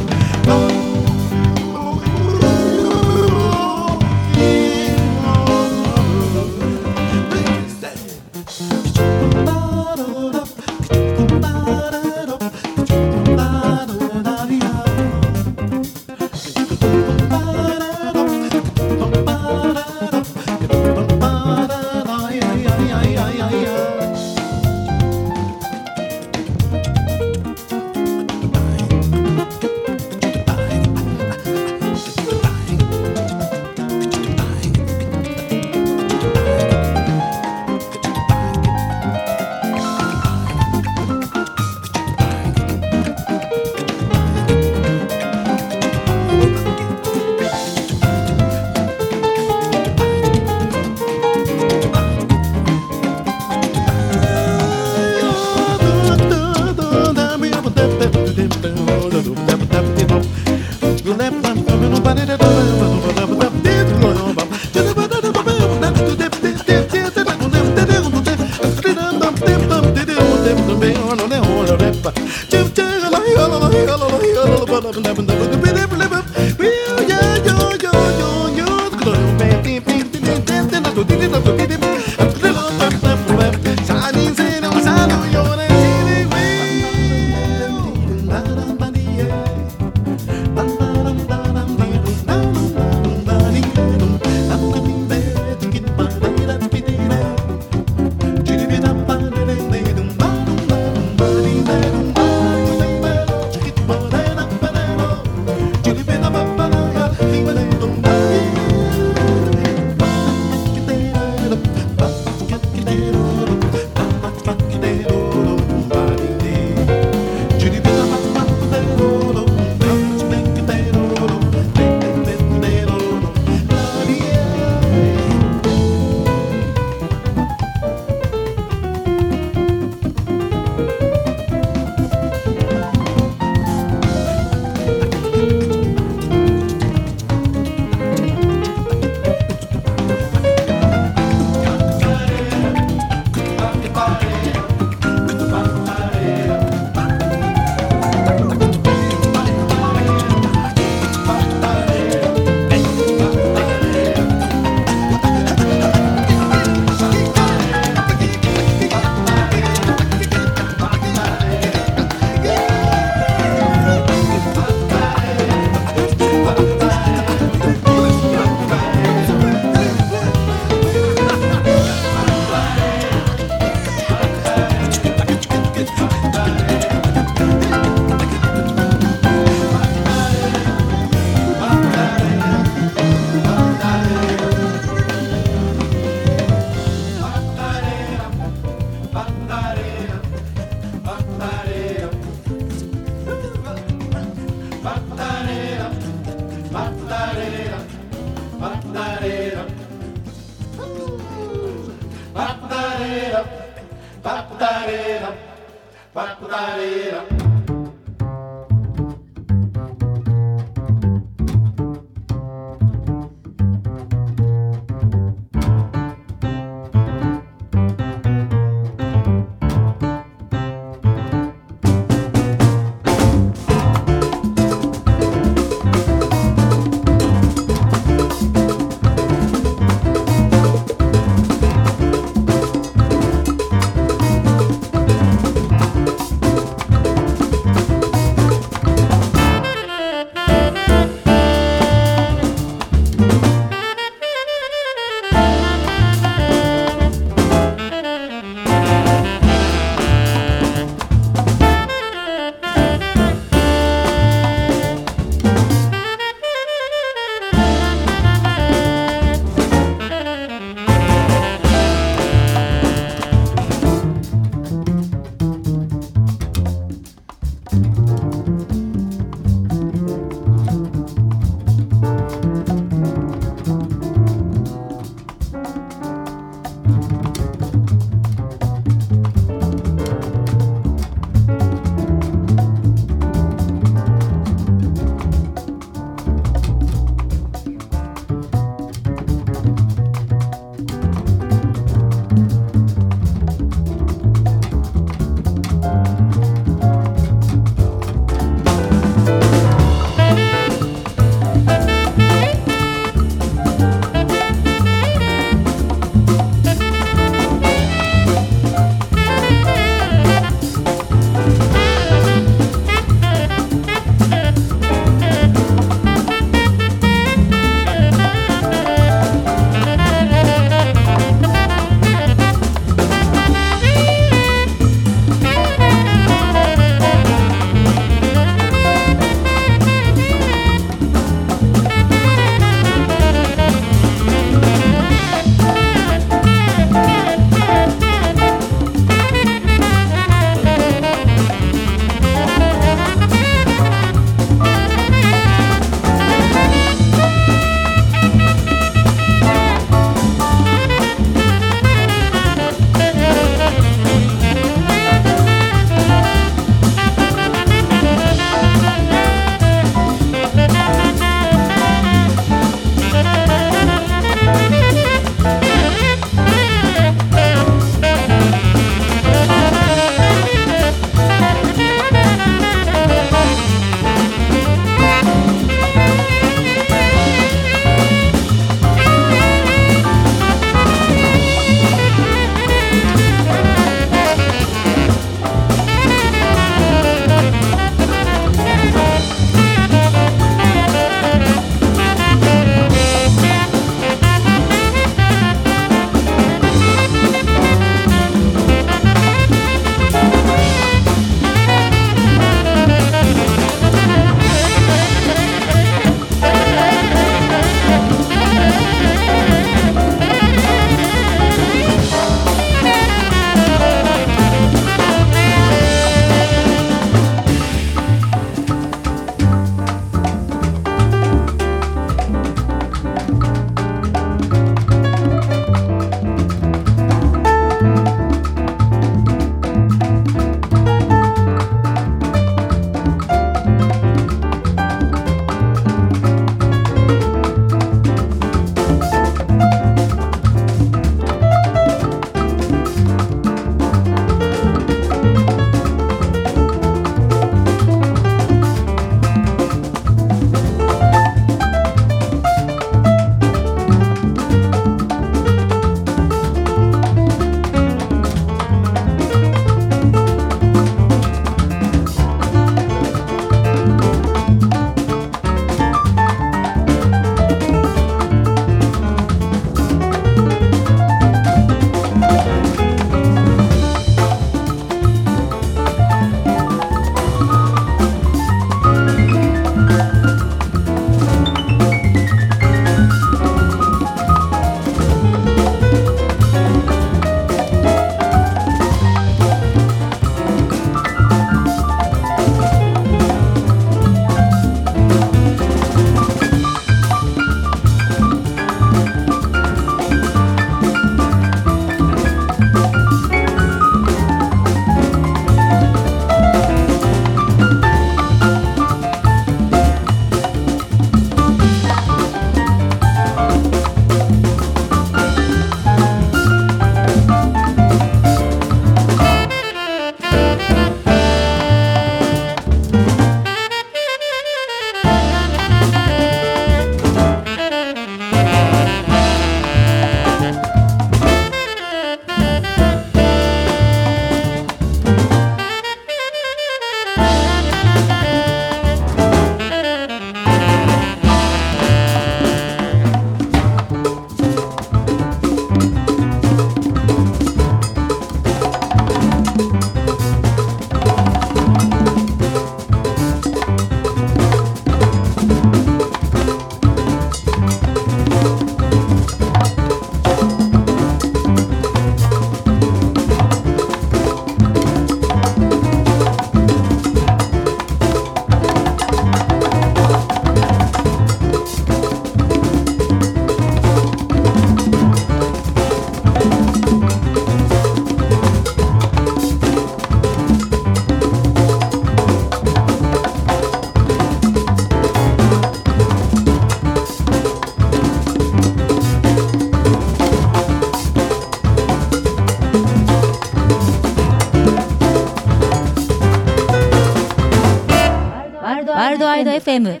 [599.52, 600.00] FM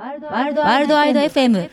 [0.00, 0.48] ワー
[0.80, 1.68] ルドワイド FM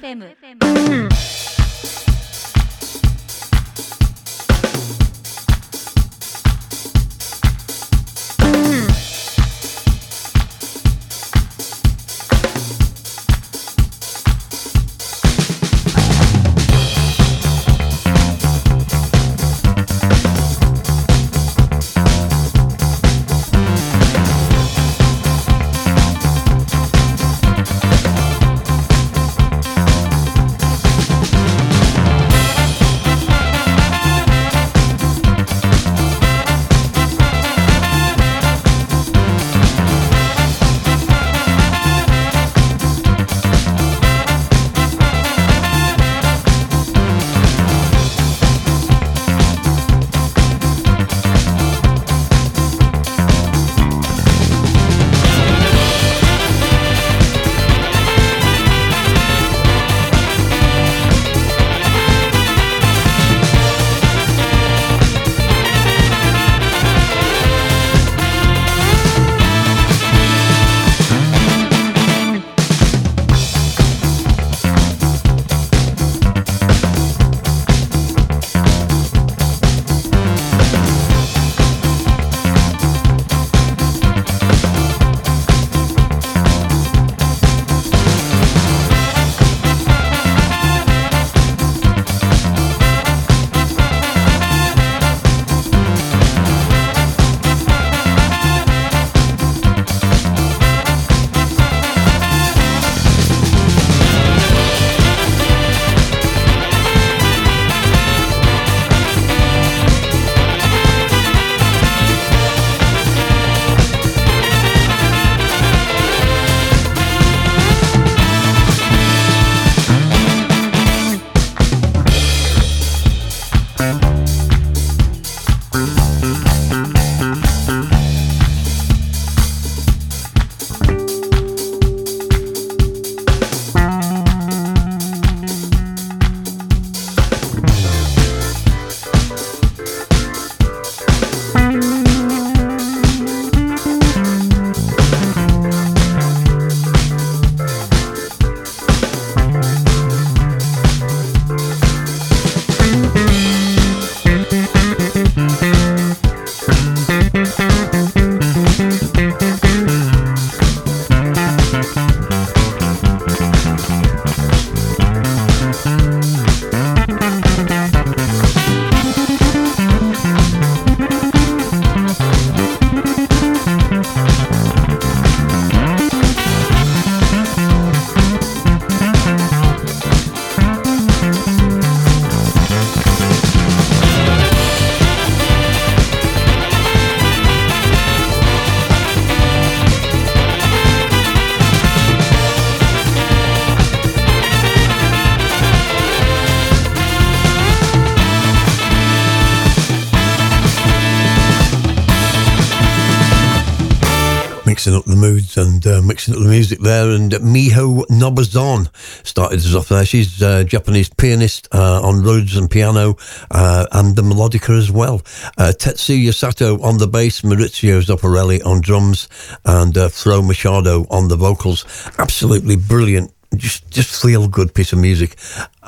[206.36, 207.12] the music there.
[207.12, 208.90] And Miho Nobuzane
[209.26, 210.06] started us off there.
[210.06, 213.16] She's a Japanese pianist uh, on Rhodes and piano
[213.52, 215.22] uh, and the melodica as well.
[215.58, 219.28] Uh, Tetsuya Sato on the bass, Maurizio Zottarelli on drums,
[219.66, 221.86] and uh, Fro Machado on the vocals.
[222.18, 225.36] Absolutely brilliant just just feel good piece of music.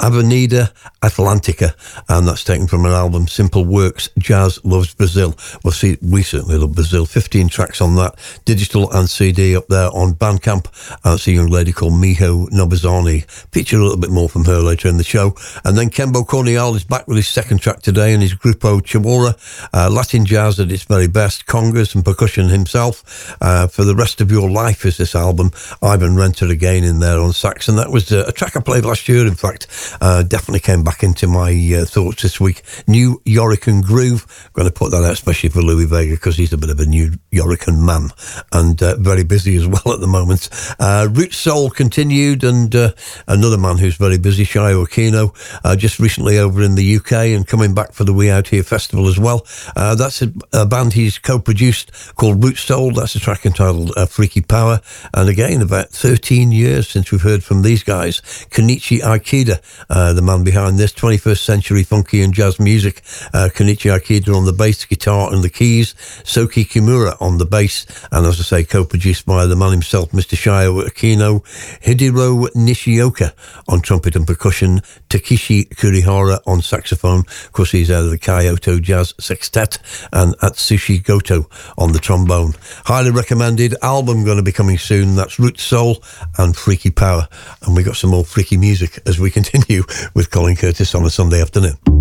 [0.02, 0.72] Avenida
[1.04, 1.74] Atlantica,
[2.10, 5.36] and that's taken from an album Simple Works Jazz Loves Brazil.
[5.64, 7.06] Well, see, we certainly love Brazil.
[7.06, 8.16] 15 tracks on that,
[8.46, 10.68] digital and CD up there on Bandcamp.
[11.06, 13.30] Uh, it's a young lady called Miho Nobuzane.
[13.52, 15.36] Feature a little bit more from her later in the show.
[15.66, 19.34] And then Chembo Corniel is back with his second track today and his Grupo Chihuahua,
[19.74, 23.36] uh, Latin jazz at its very best, congas and percussion himself.
[23.42, 25.52] Uh, for the rest of your life is this album.
[25.82, 27.34] Ivan Renta again in there on
[27.68, 29.68] and that was uh, a track I played last year, in fact.
[30.00, 32.64] Uh, definitely came back into my uh, thoughts this week.
[32.88, 34.26] Nuyorican Groove.
[34.46, 36.80] I'm going to put that out especially for Louie Vega because he's a bit of
[36.80, 38.10] a new Yorican man
[38.52, 40.50] and uh, very busy as well at the moment.
[40.80, 42.94] Uh, Root Soul continued and uh,
[43.28, 47.46] another man who's very busy, Shuya Okino, uh, just recently over in the UK and
[47.46, 49.46] coming back for the We Out Here Festival as well.
[49.76, 52.92] That's a, a, band he's co-produced called Root Soul.
[52.92, 54.80] That's a track entitled Freaky Power.
[55.14, 58.22] And again, about 13 years since we've heard from these guys.
[58.50, 63.02] Kenichi Ikeda uh, the man behind this 21st century funky and jazz music.
[63.34, 65.94] Uh, Kenichi Ikeda on the bass, guitar, and the keys.
[66.24, 70.36] Soki Kimura on the bass, and as I say, co-produced by the man himself, Mr.
[70.36, 71.44] Shuya Okino.
[71.82, 73.34] Hidero Nishioka
[73.68, 74.82] on trumpet and percussion.
[75.10, 77.20] Takeshi Kurihara on saxophone.
[77.20, 79.78] Of course, he's out of the Kyoto Jazz Sextet,
[80.14, 82.54] and Atsushi Goto on the trombone.
[82.86, 85.16] Highly recommended album going to be coming soon.
[85.16, 86.04] That's Root Soul
[86.38, 87.28] and Freaky Power.
[87.64, 89.84] And we got some more freaky music as we continue
[90.14, 92.01] with Colin Curtis on a Sunday afternoon.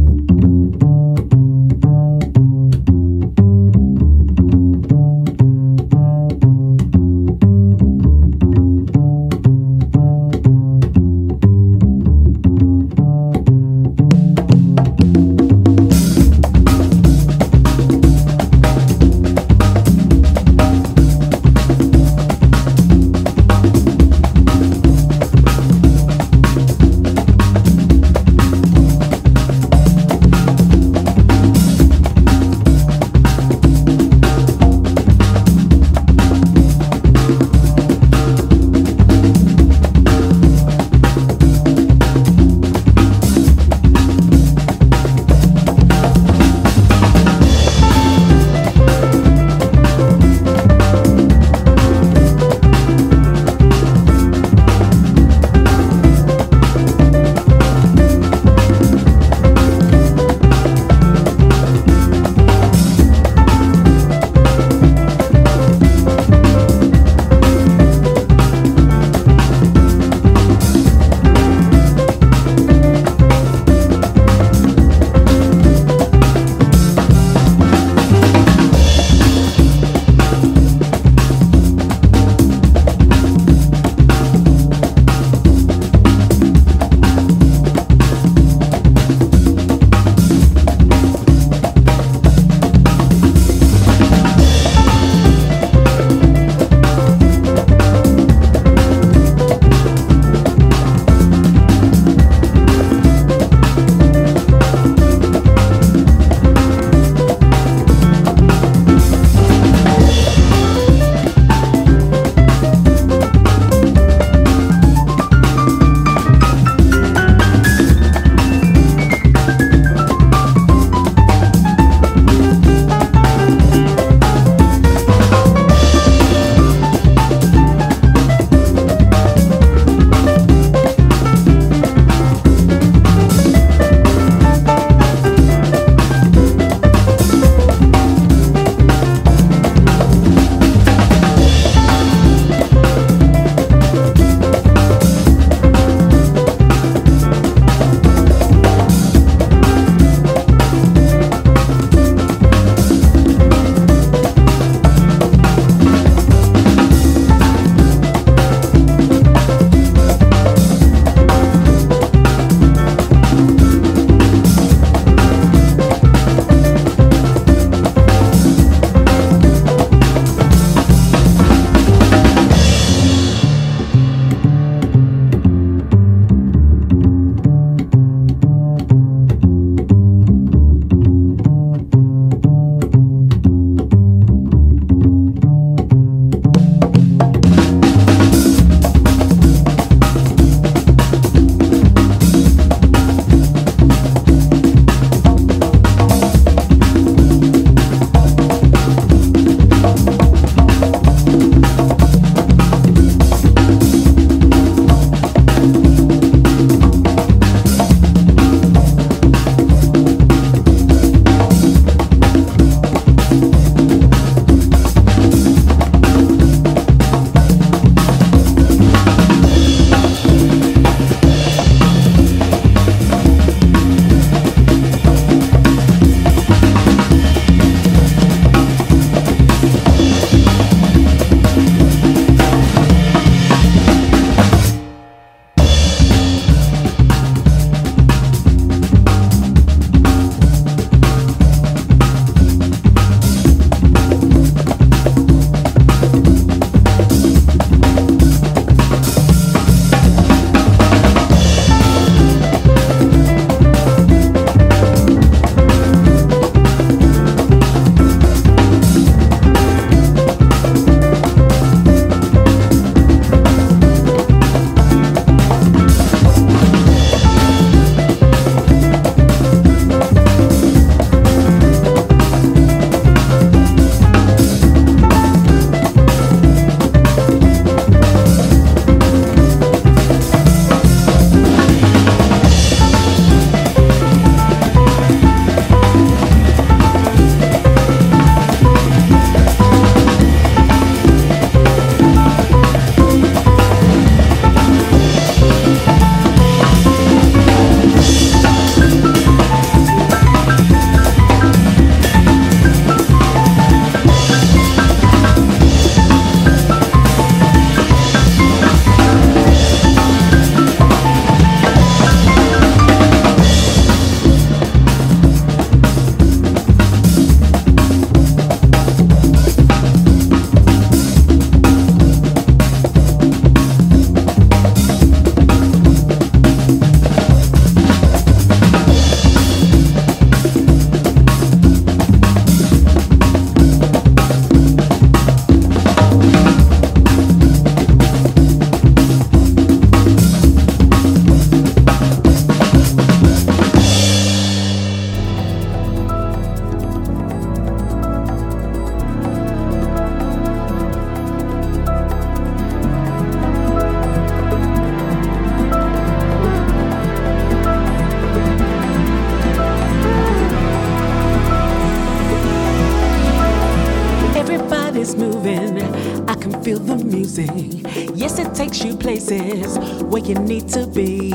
[368.71, 371.31] takes you places where you need to be.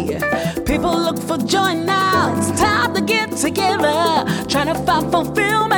[0.65, 5.74] People look for joy now, it's time to get together, trying to find fulfillment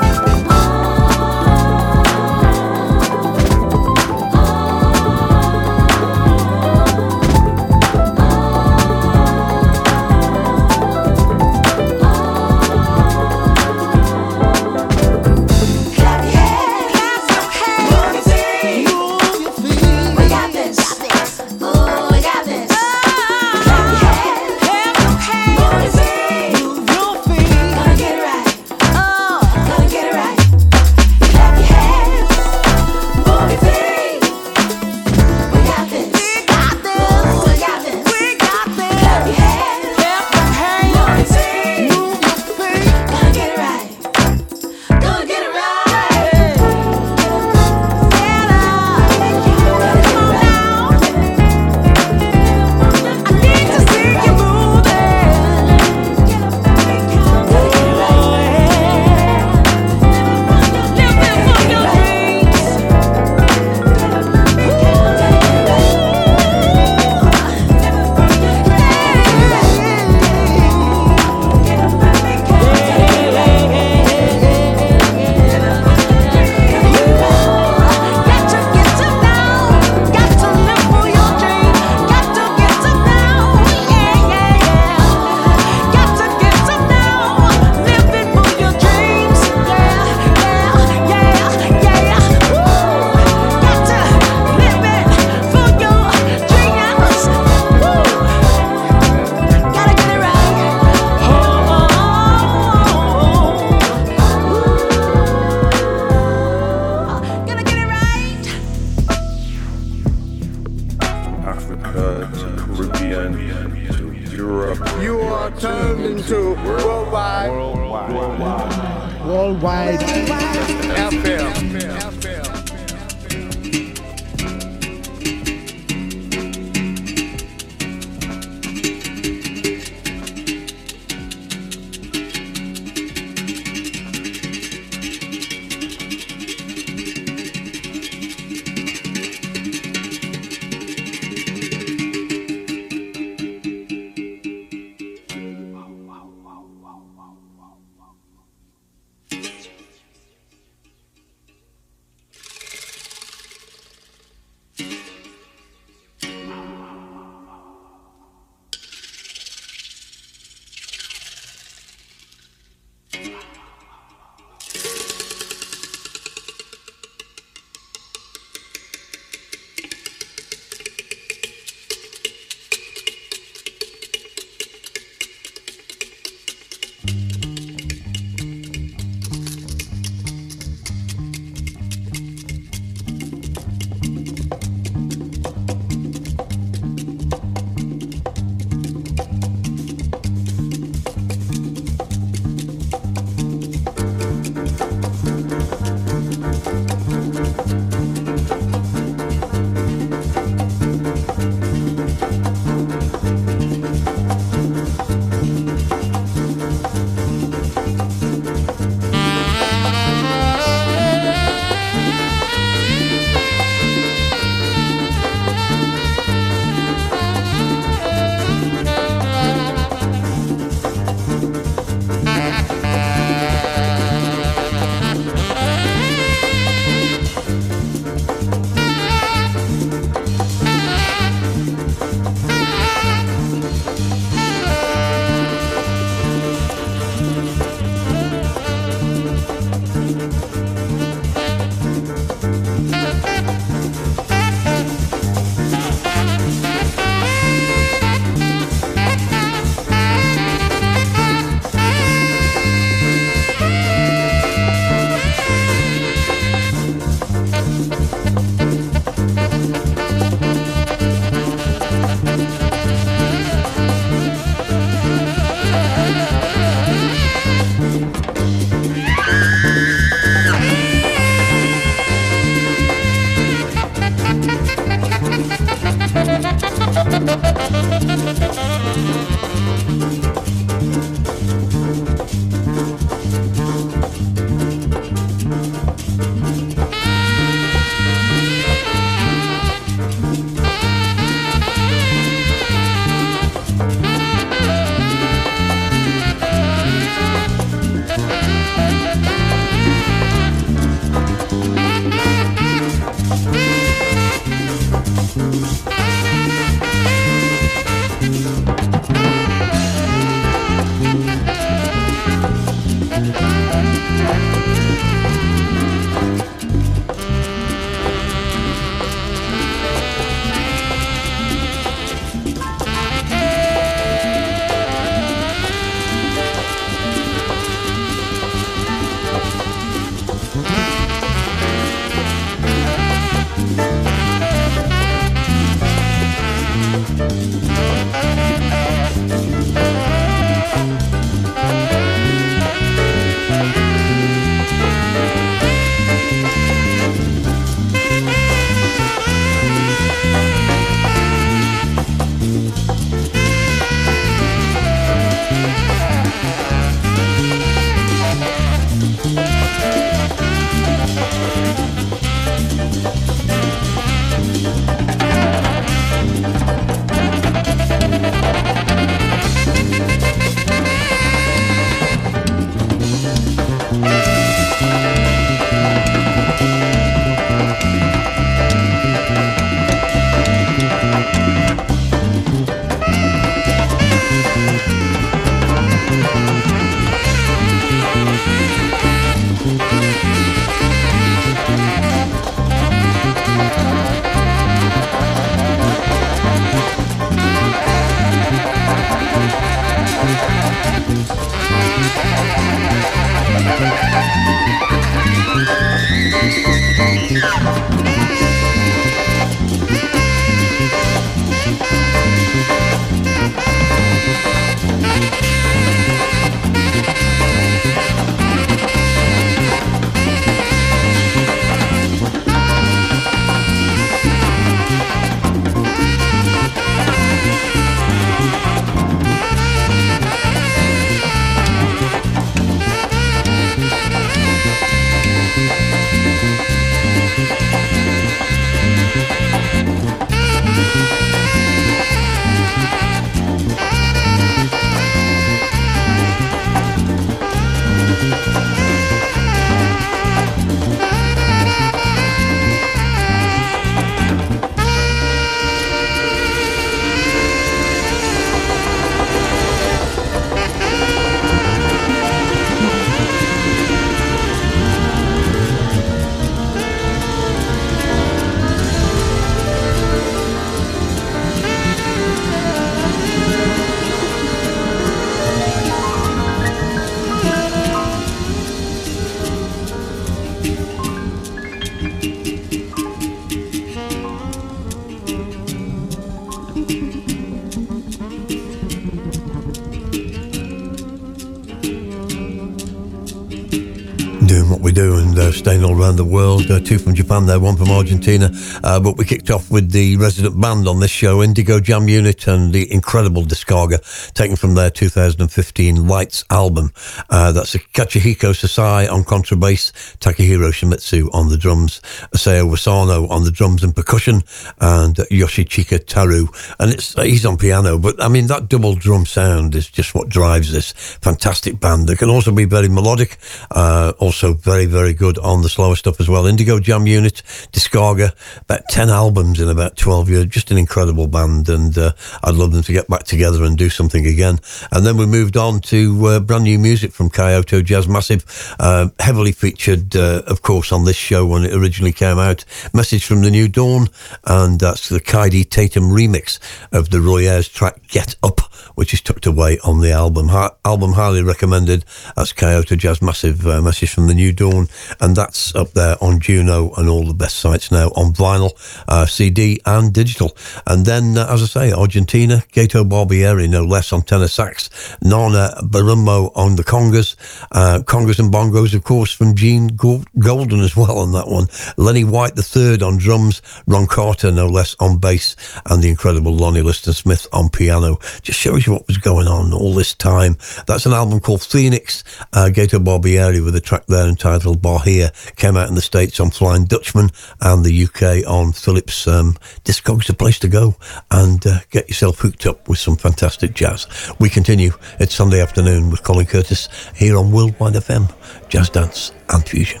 [494.70, 496.70] what we do and uh, staying all around the world.
[496.70, 498.50] Uh, two from Japan there, one from Argentina.
[498.84, 502.46] Uh, but we kicked off with the resident band on this show, Indigo Jam Unit,
[502.46, 506.92] and the incredible Descarga, taken from their 2015 Lights album.
[507.28, 512.00] Uh, that's Katsuhiko Sasai on contrabass, Takahiro Shimizu on the drums,
[512.34, 514.42] Isao Wasano on the drums and percussion,
[514.80, 516.48] and Yoshichika Taru.
[516.78, 520.28] And it's he's on piano, but I mean, that double drum sound is just what
[520.28, 522.06] drives this fantastic band.
[522.06, 523.38] They can also be very melodic,
[523.70, 526.46] uh, also very, very good on the slower stuff as well.
[526.46, 527.42] Indigo Jam Unit,
[527.72, 530.46] Descarga, about 10 albums in about 12 years.
[530.46, 532.12] Just an incredible band, and uh,
[532.42, 534.58] I'd love them to get back together and do something again.
[534.92, 539.08] And then we moved on to uh, brand new music from Kyoto Jazz Massive, uh,
[539.18, 542.64] heavily featured, uh, of course, on this show when it originally came out.
[542.92, 544.08] Message from the New Dawn,
[544.44, 546.58] and that's the Kaidi Tatham remix
[546.92, 548.60] of the Roy Ayers track Get Up
[548.94, 550.48] which is tucked away on the album.
[550.48, 552.04] Ha- album highly recommended.
[552.36, 554.88] That's Kyoto Jazz Massive uh, message from the New Dawn,
[555.20, 558.72] and that's up there on Juno and all the best sites now on vinyl,
[559.08, 560.56] uh, CD, and digital.
[560.86, 564.90] And then, uh, as I say, Argentina, Gato Barbieri, no less on tenor sax,
[565.22, 567.36] Nana Barumbo on the congas,
[567.72, 571.66] uh, congas and bongos, of course, from Gene Golden as well on that one.
[571.96, 575.56] Lenny White the third on drums, Ron Carter, no less on bass,
[575.86, 578.18] and the incredible Lonnie Liston Smith on piano.
[578.42, 580.56] Just shows you what was going on all this time.
[580.86, 585.32] That's an album called Fenix, uh, Gato Barbieri with a track there entitled Bahia.
[585.56, 587.28] Came out in the States on Flying Dutchman
[587.60, 589.28] and the UK on Philips.
[589.28, 590.96] Um, Discogs a place to go
[591.30, 594.06] and uh, get yourself hooked up with some fantastic jazz.
[594.38, 594.92] We continue.
[595.18, 598.32] It's Sunday afternoon with Colin Curtis here on Worldwide FM,
[598.70, 600.00] Jazz Dance and Fusion.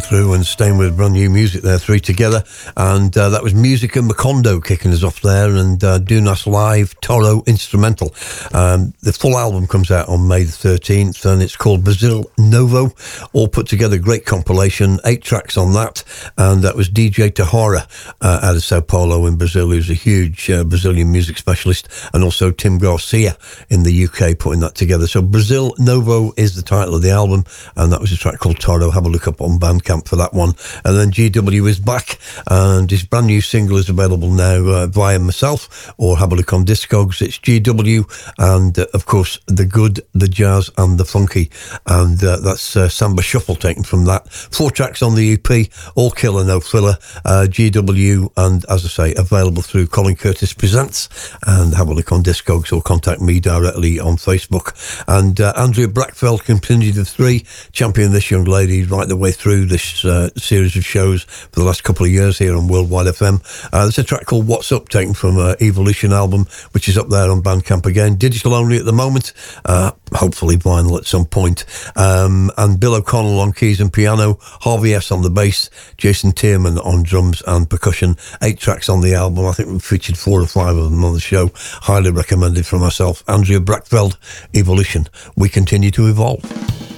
[0.00, 2.42] Racing through and staying with brand new music there, three together.
[2.76, 6.46] And uh, that was Music and Macondo kicking us off there and uh, doing us
[6.46, 8.14] live Toro instrumental.
[8.52, 12.92] Um, the full album comes out on May the 13th and it's called Brazil Novo,
[13.32, 16.04] all put together, great compilation, eight tracks on that.
[16.40, 17.86] And that was DJ Tahora
[18.22, 22.24] uh, out of Sao Paulo in Brazil, who's a huge uh, Brazilian music specialist, and
[22.24, 23.36] also Tim Garcia
[23.68, 25.06] in the UK putting that together.
[25.06, 27.44] So Brazil Novo is the title of the album,
[27.76, 28.90] and that was a track called Toro.
[28.90, 30.54] Have a look up on Bandcamp for that one.
[30.82, 32.18] And then GW is back,
[32.50, 36.54] and his brand new single is available now uh, via myself, or have a look
[36.54, 37.20] on Discogs.
[37.20, 41.50] It's GW, and uh, of course, the good, the jazz, and the funky.
[41.84, 44.26] And uh, that's uh, Samba Shuffle taken from that.
[44.30, 46.96] Four tracks on the EP, all killer, no filler.
[47.24, 51.08] Uh, GW, and as I say, available through Colin Curtis Presents.
[51.46, 54.74] And have a look on Discogs or contact me directly on Facebook.
[55.08, 59.66] And uh, Andrea Brachfeld continued the three, champion this young lady right the way through
[59.66, 63.42] this uh, series of shows for the last couple of years here on Worldwide FM.
[63.72, 67.08] Uh, there's a track called What's Up, taken from uh, Evolution album, which is up
[67.08, 68.14] there on Bandcamp again.
[68.14, 69.32] Digital only at the moment,
[69.64, 71.64] uh, hopefully vinyl at some point.
[71.96, 76.84] Um, and Bill O'Connell on keys and piano, Harvie S on the bass, Jason Tiemann
[76.84, 78.16] on drums and percussion.
[78.42, 79.46] Eight tracks on the album.
[79.46, 81.50] I think we featured four or five of them on the show.
[81.54, 83.22] Highly recommended for myself.
[83.28, 84.16] Andrea Brachfeld,
[84.54, 85.06] Evolution.
[85.36, 86.89] We continue to evolve.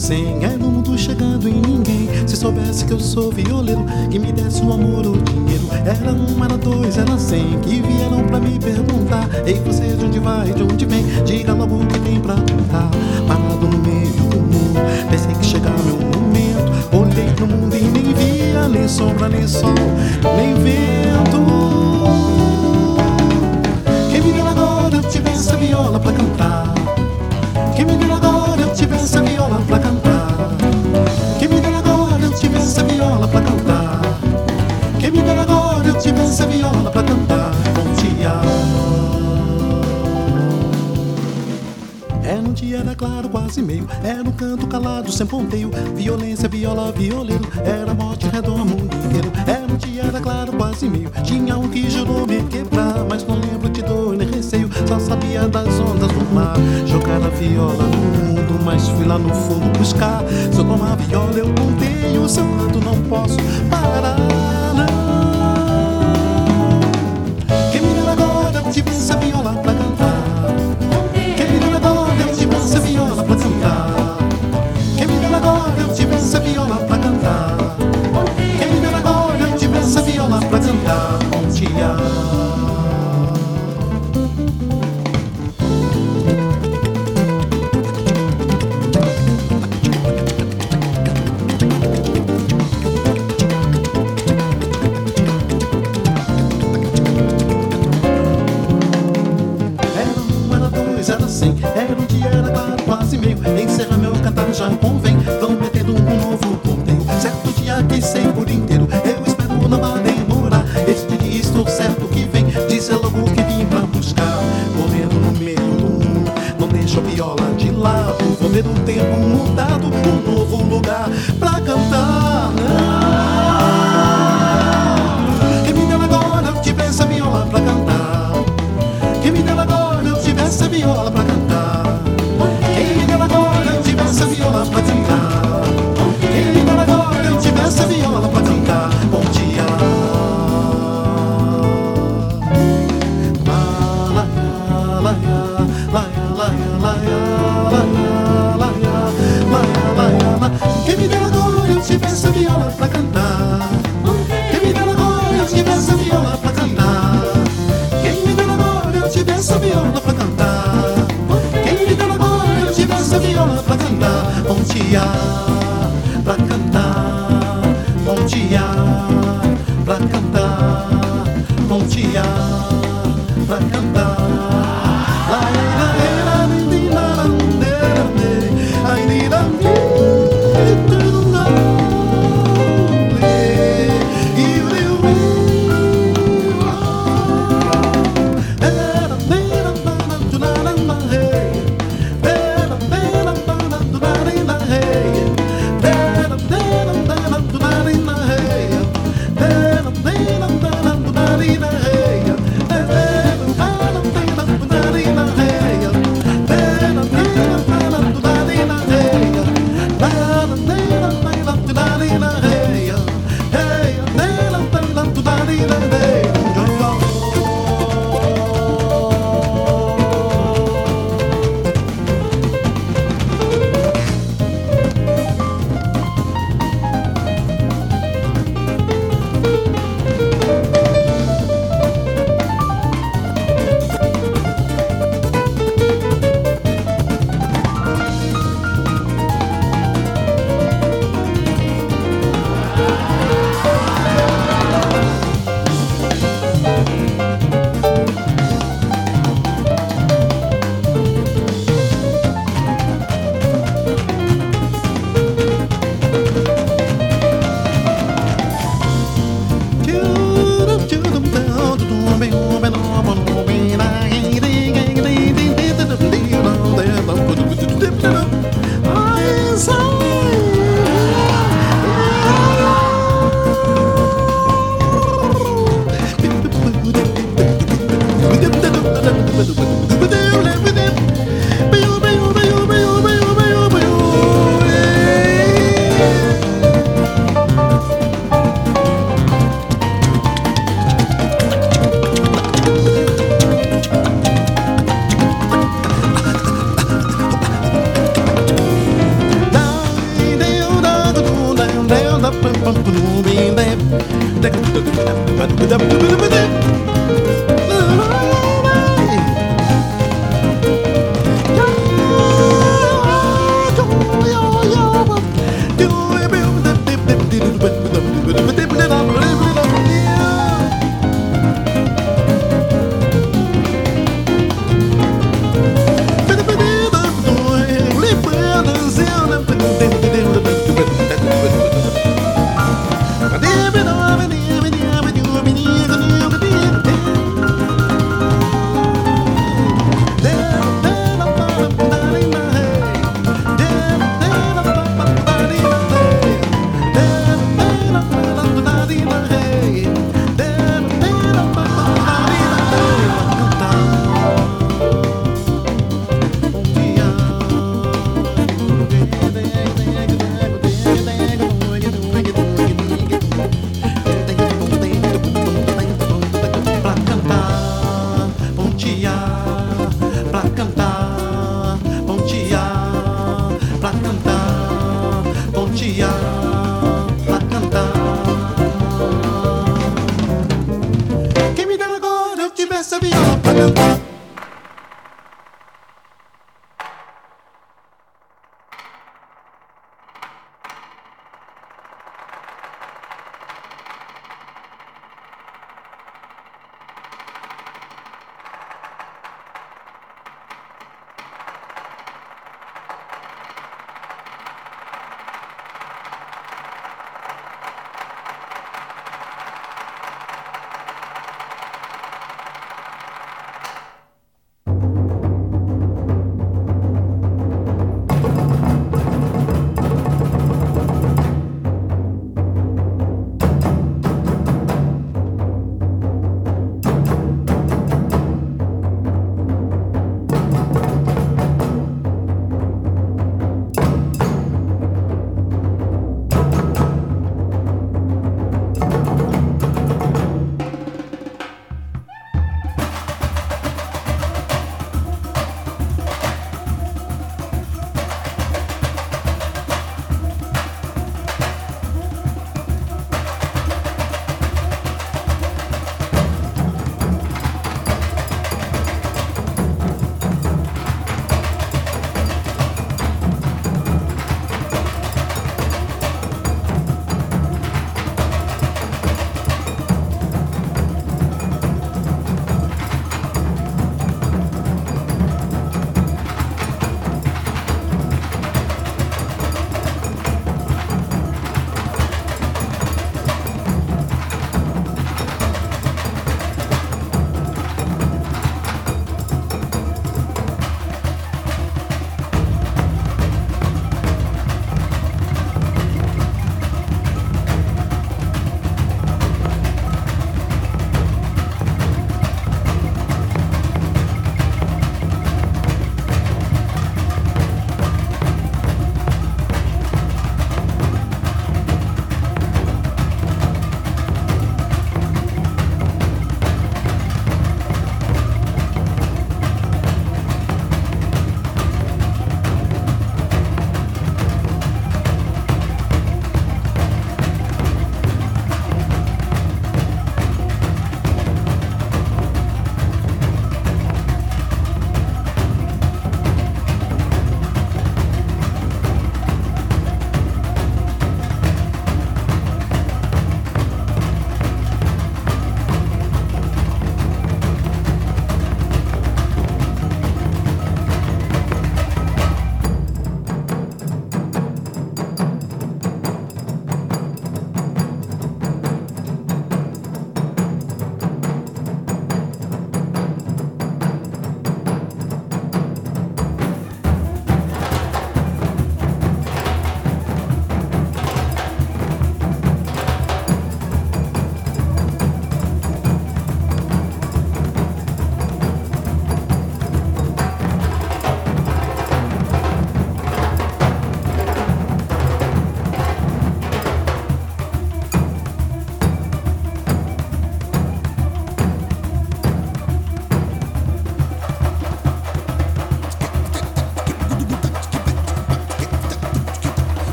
[0.00, 2.08] Dois, era cem, era o mundo chegando em ninguém.
[2.26, 5.09] Se soubesse que eu sou violeiro, que me desse o amor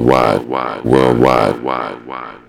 [0.00, 2.47] worldwide, worldwide, worldwide.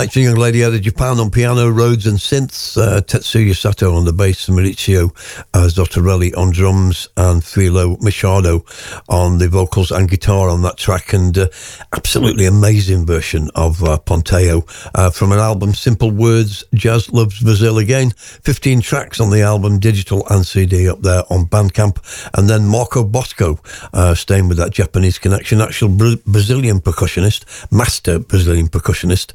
[0.00, 3.94] Uh, a young lady out of Japan on piano, Rhodes and synths, uh, Tetsuya Sato
[3.94, 5.10] on the bass, Maurizio
[5.52, 8.64] uh, Zottarelli on drums, and Filó Machado
[9.10, 11.12] on the vocals and guitar on that track.
[11.12, 11.48] And uh,
[11.94, 17.76] absolutely amazing version of uh, Ponteio uh, from an album, Simple Words, Jazz Loves Brazil
[17.76, 18.12] again.
[18.12, 22.30] 15 tracks on the album, digital and CD up there on Bandcamp.
[22.38, 23.60] And then Marco Bosco,
[23.92, 29.34] uh, staying with that Japanese connection, actual Bra- Brazilian percussionist, master Brazilian percussionist,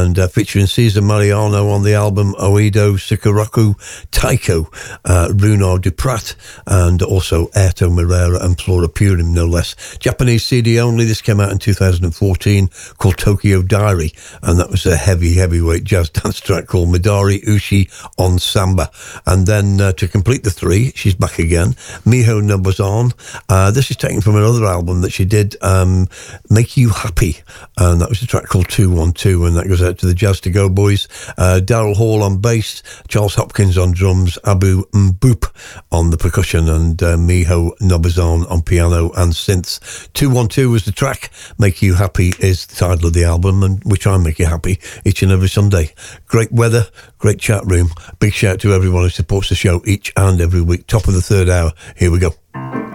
[0.00, 3.76] and uh, featuring Cesar Mariano on the album, Oedo Sikaraku,
[4.10, 4.70] Taiko,
[5.04, 6.34] uh, Duprat,
[6.66, 9.98] and also Airto Moreira and Flora Purim, no less.
[9.98, 11.04] Japanese CD only.
[11.04, 14.12] This came out in 2014 called Tokyo Diary,
[14.42, 18.90] and that was a heavy, heavyweight jazz dance track called Midari Ushi on Samba.
[19.26, 21.74] And then uh, to complete the three, she's back again.
[22.04, 23.12] Miho Nobuzane.
[23.48, 26.08] Uh, this is taken from another album that she did, um,
[26.48, 27.38] Make You Happy,
[27.76, 30.50] and that was a track called 212, and that goes out to the Jazz to
[30.50, 31.08] Go boys.
[31.36, 35.50] Uh, Daryl Hall on bass, Charles Hopkins on drums, Abu Mboop
[35.90, 40.12] on the percussion, and uh, Miho Nobuzane on piano and synths.
[40.12, 41.30] 212 was the track.
[41.58, 44.46] Make You Happy is the title of the album, and we try and make you
[44.46, 45.94] happy each and every Sunday.
[46.26, 46.86] Great weather,
[47.18, 47.90] great chat room.
[48.18, 50.86] Big shout out to everyone who supports the show each and every week.
[50.86, 51.72] Top of the third hour.
[51.96, 52.89] Here we go.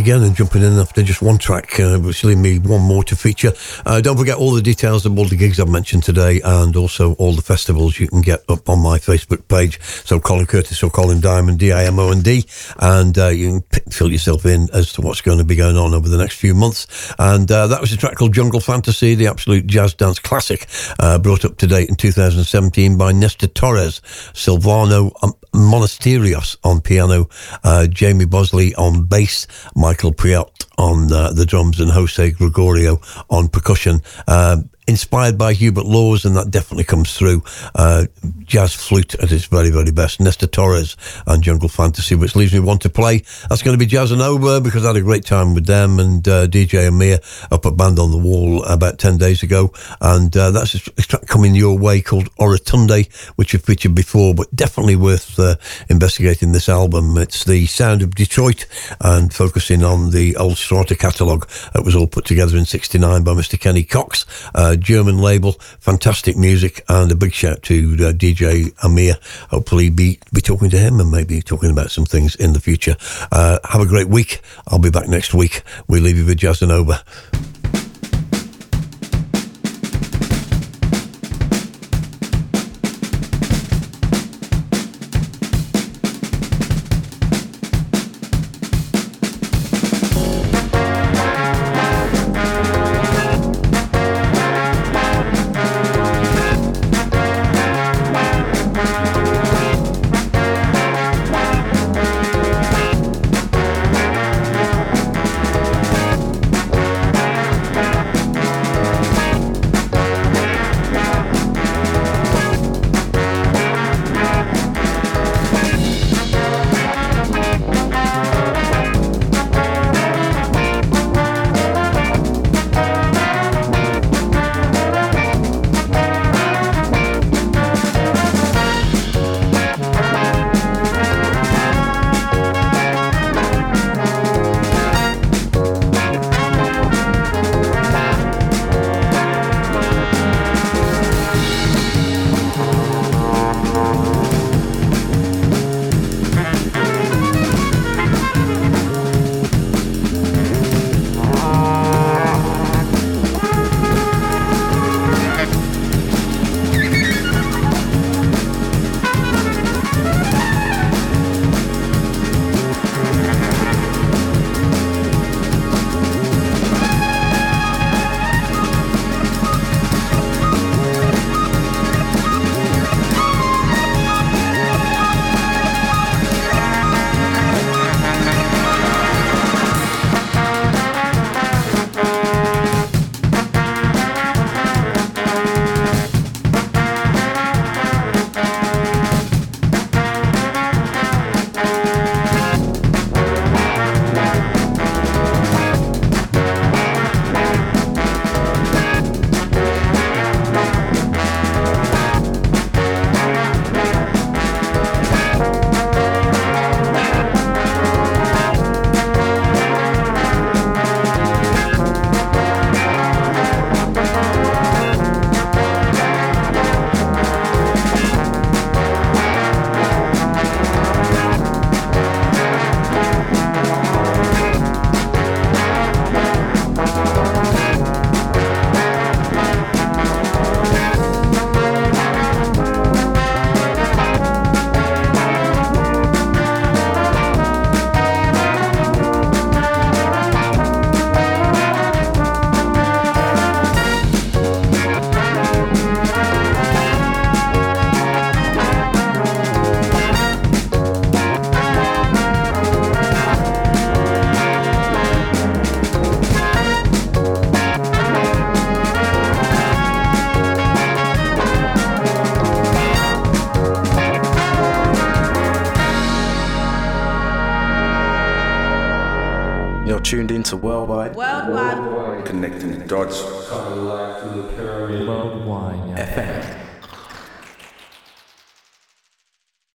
[0.00, 3.14] Again and jumping in after just one track, uh, which leave me one more to
[3.14, 3.52] feature.
[3.84, 7.12] Uh, don't forget all the details of all the gigs I've mentioned today and also
[7.16, 9.78] all the festivals you can get up on my Facebook page.
[9.82, 12.46] So Colin Curtis or Colin Diamond, D-I-M-O-N-D,
[12.78, 15.92] and uh, you can fill yourself in as to what's going to be going on
[15.92, 17.12] over the next few months.
[17.18, 20.66] And uh, that was a track called Jungle Fantasy, the absolute jazz dance classic,
[20.98, 24.00] uh, brought up to date in 2017 by Nestor Torres,
[24.32, 27.28] Silvano um, Monasterios on piano,
[27.64, 30.48] uh, Jamie Bosley on bass, Michael Priot
[30.78, 34.00] on uh, the drums, and Jose Gregorio on percussion.
[34.26, 34.58] Uh,
[34.90, 37.44] inspired by Hubert Laws, and that definitely comes through.
[37.76, 38.06] Uh,
[38.44, 40.20] jazz flute at its very, very best.
[40.20, 40.96] Nestor Torres
[41.26, 43.22] and Jungle Fantasy, which leaves me one to play.
[43.48, 46.48] That's going to be Jazzanova because I had a great time with them and uh,
[46.48, 47.20] DJ Amir
[47.52, 49.72] up at Band on the Wall about 10 days ago.
[50.00, 54.54] And uh, that's a track coming your way called Oratunde, which you've featured before, but
[54.54, 55.54] definitely worth uh,
[55.88, 57.16] investigating this album.
[57.16, 58.66] It's the sound of Detroit
[59.00, 63.32] and focusing on the old Strata catalogue that was all put together in 69 by
[63.32, 63.58] Mr.
[63.58, 64.26] Kenny Cox.
[64.52, 69.16] Uh, German label, fantastic music, and a big shout to uh, DJ Amir.
[69.50, 72.96] Hopefully, be be talking to him and maybe talking about some things in the future.
[73.30, 74.40] Uh, have a great week.
[74.68, 75.62] I'll be back next week.
[75.88, 77.59] We leave you with Jazzanova.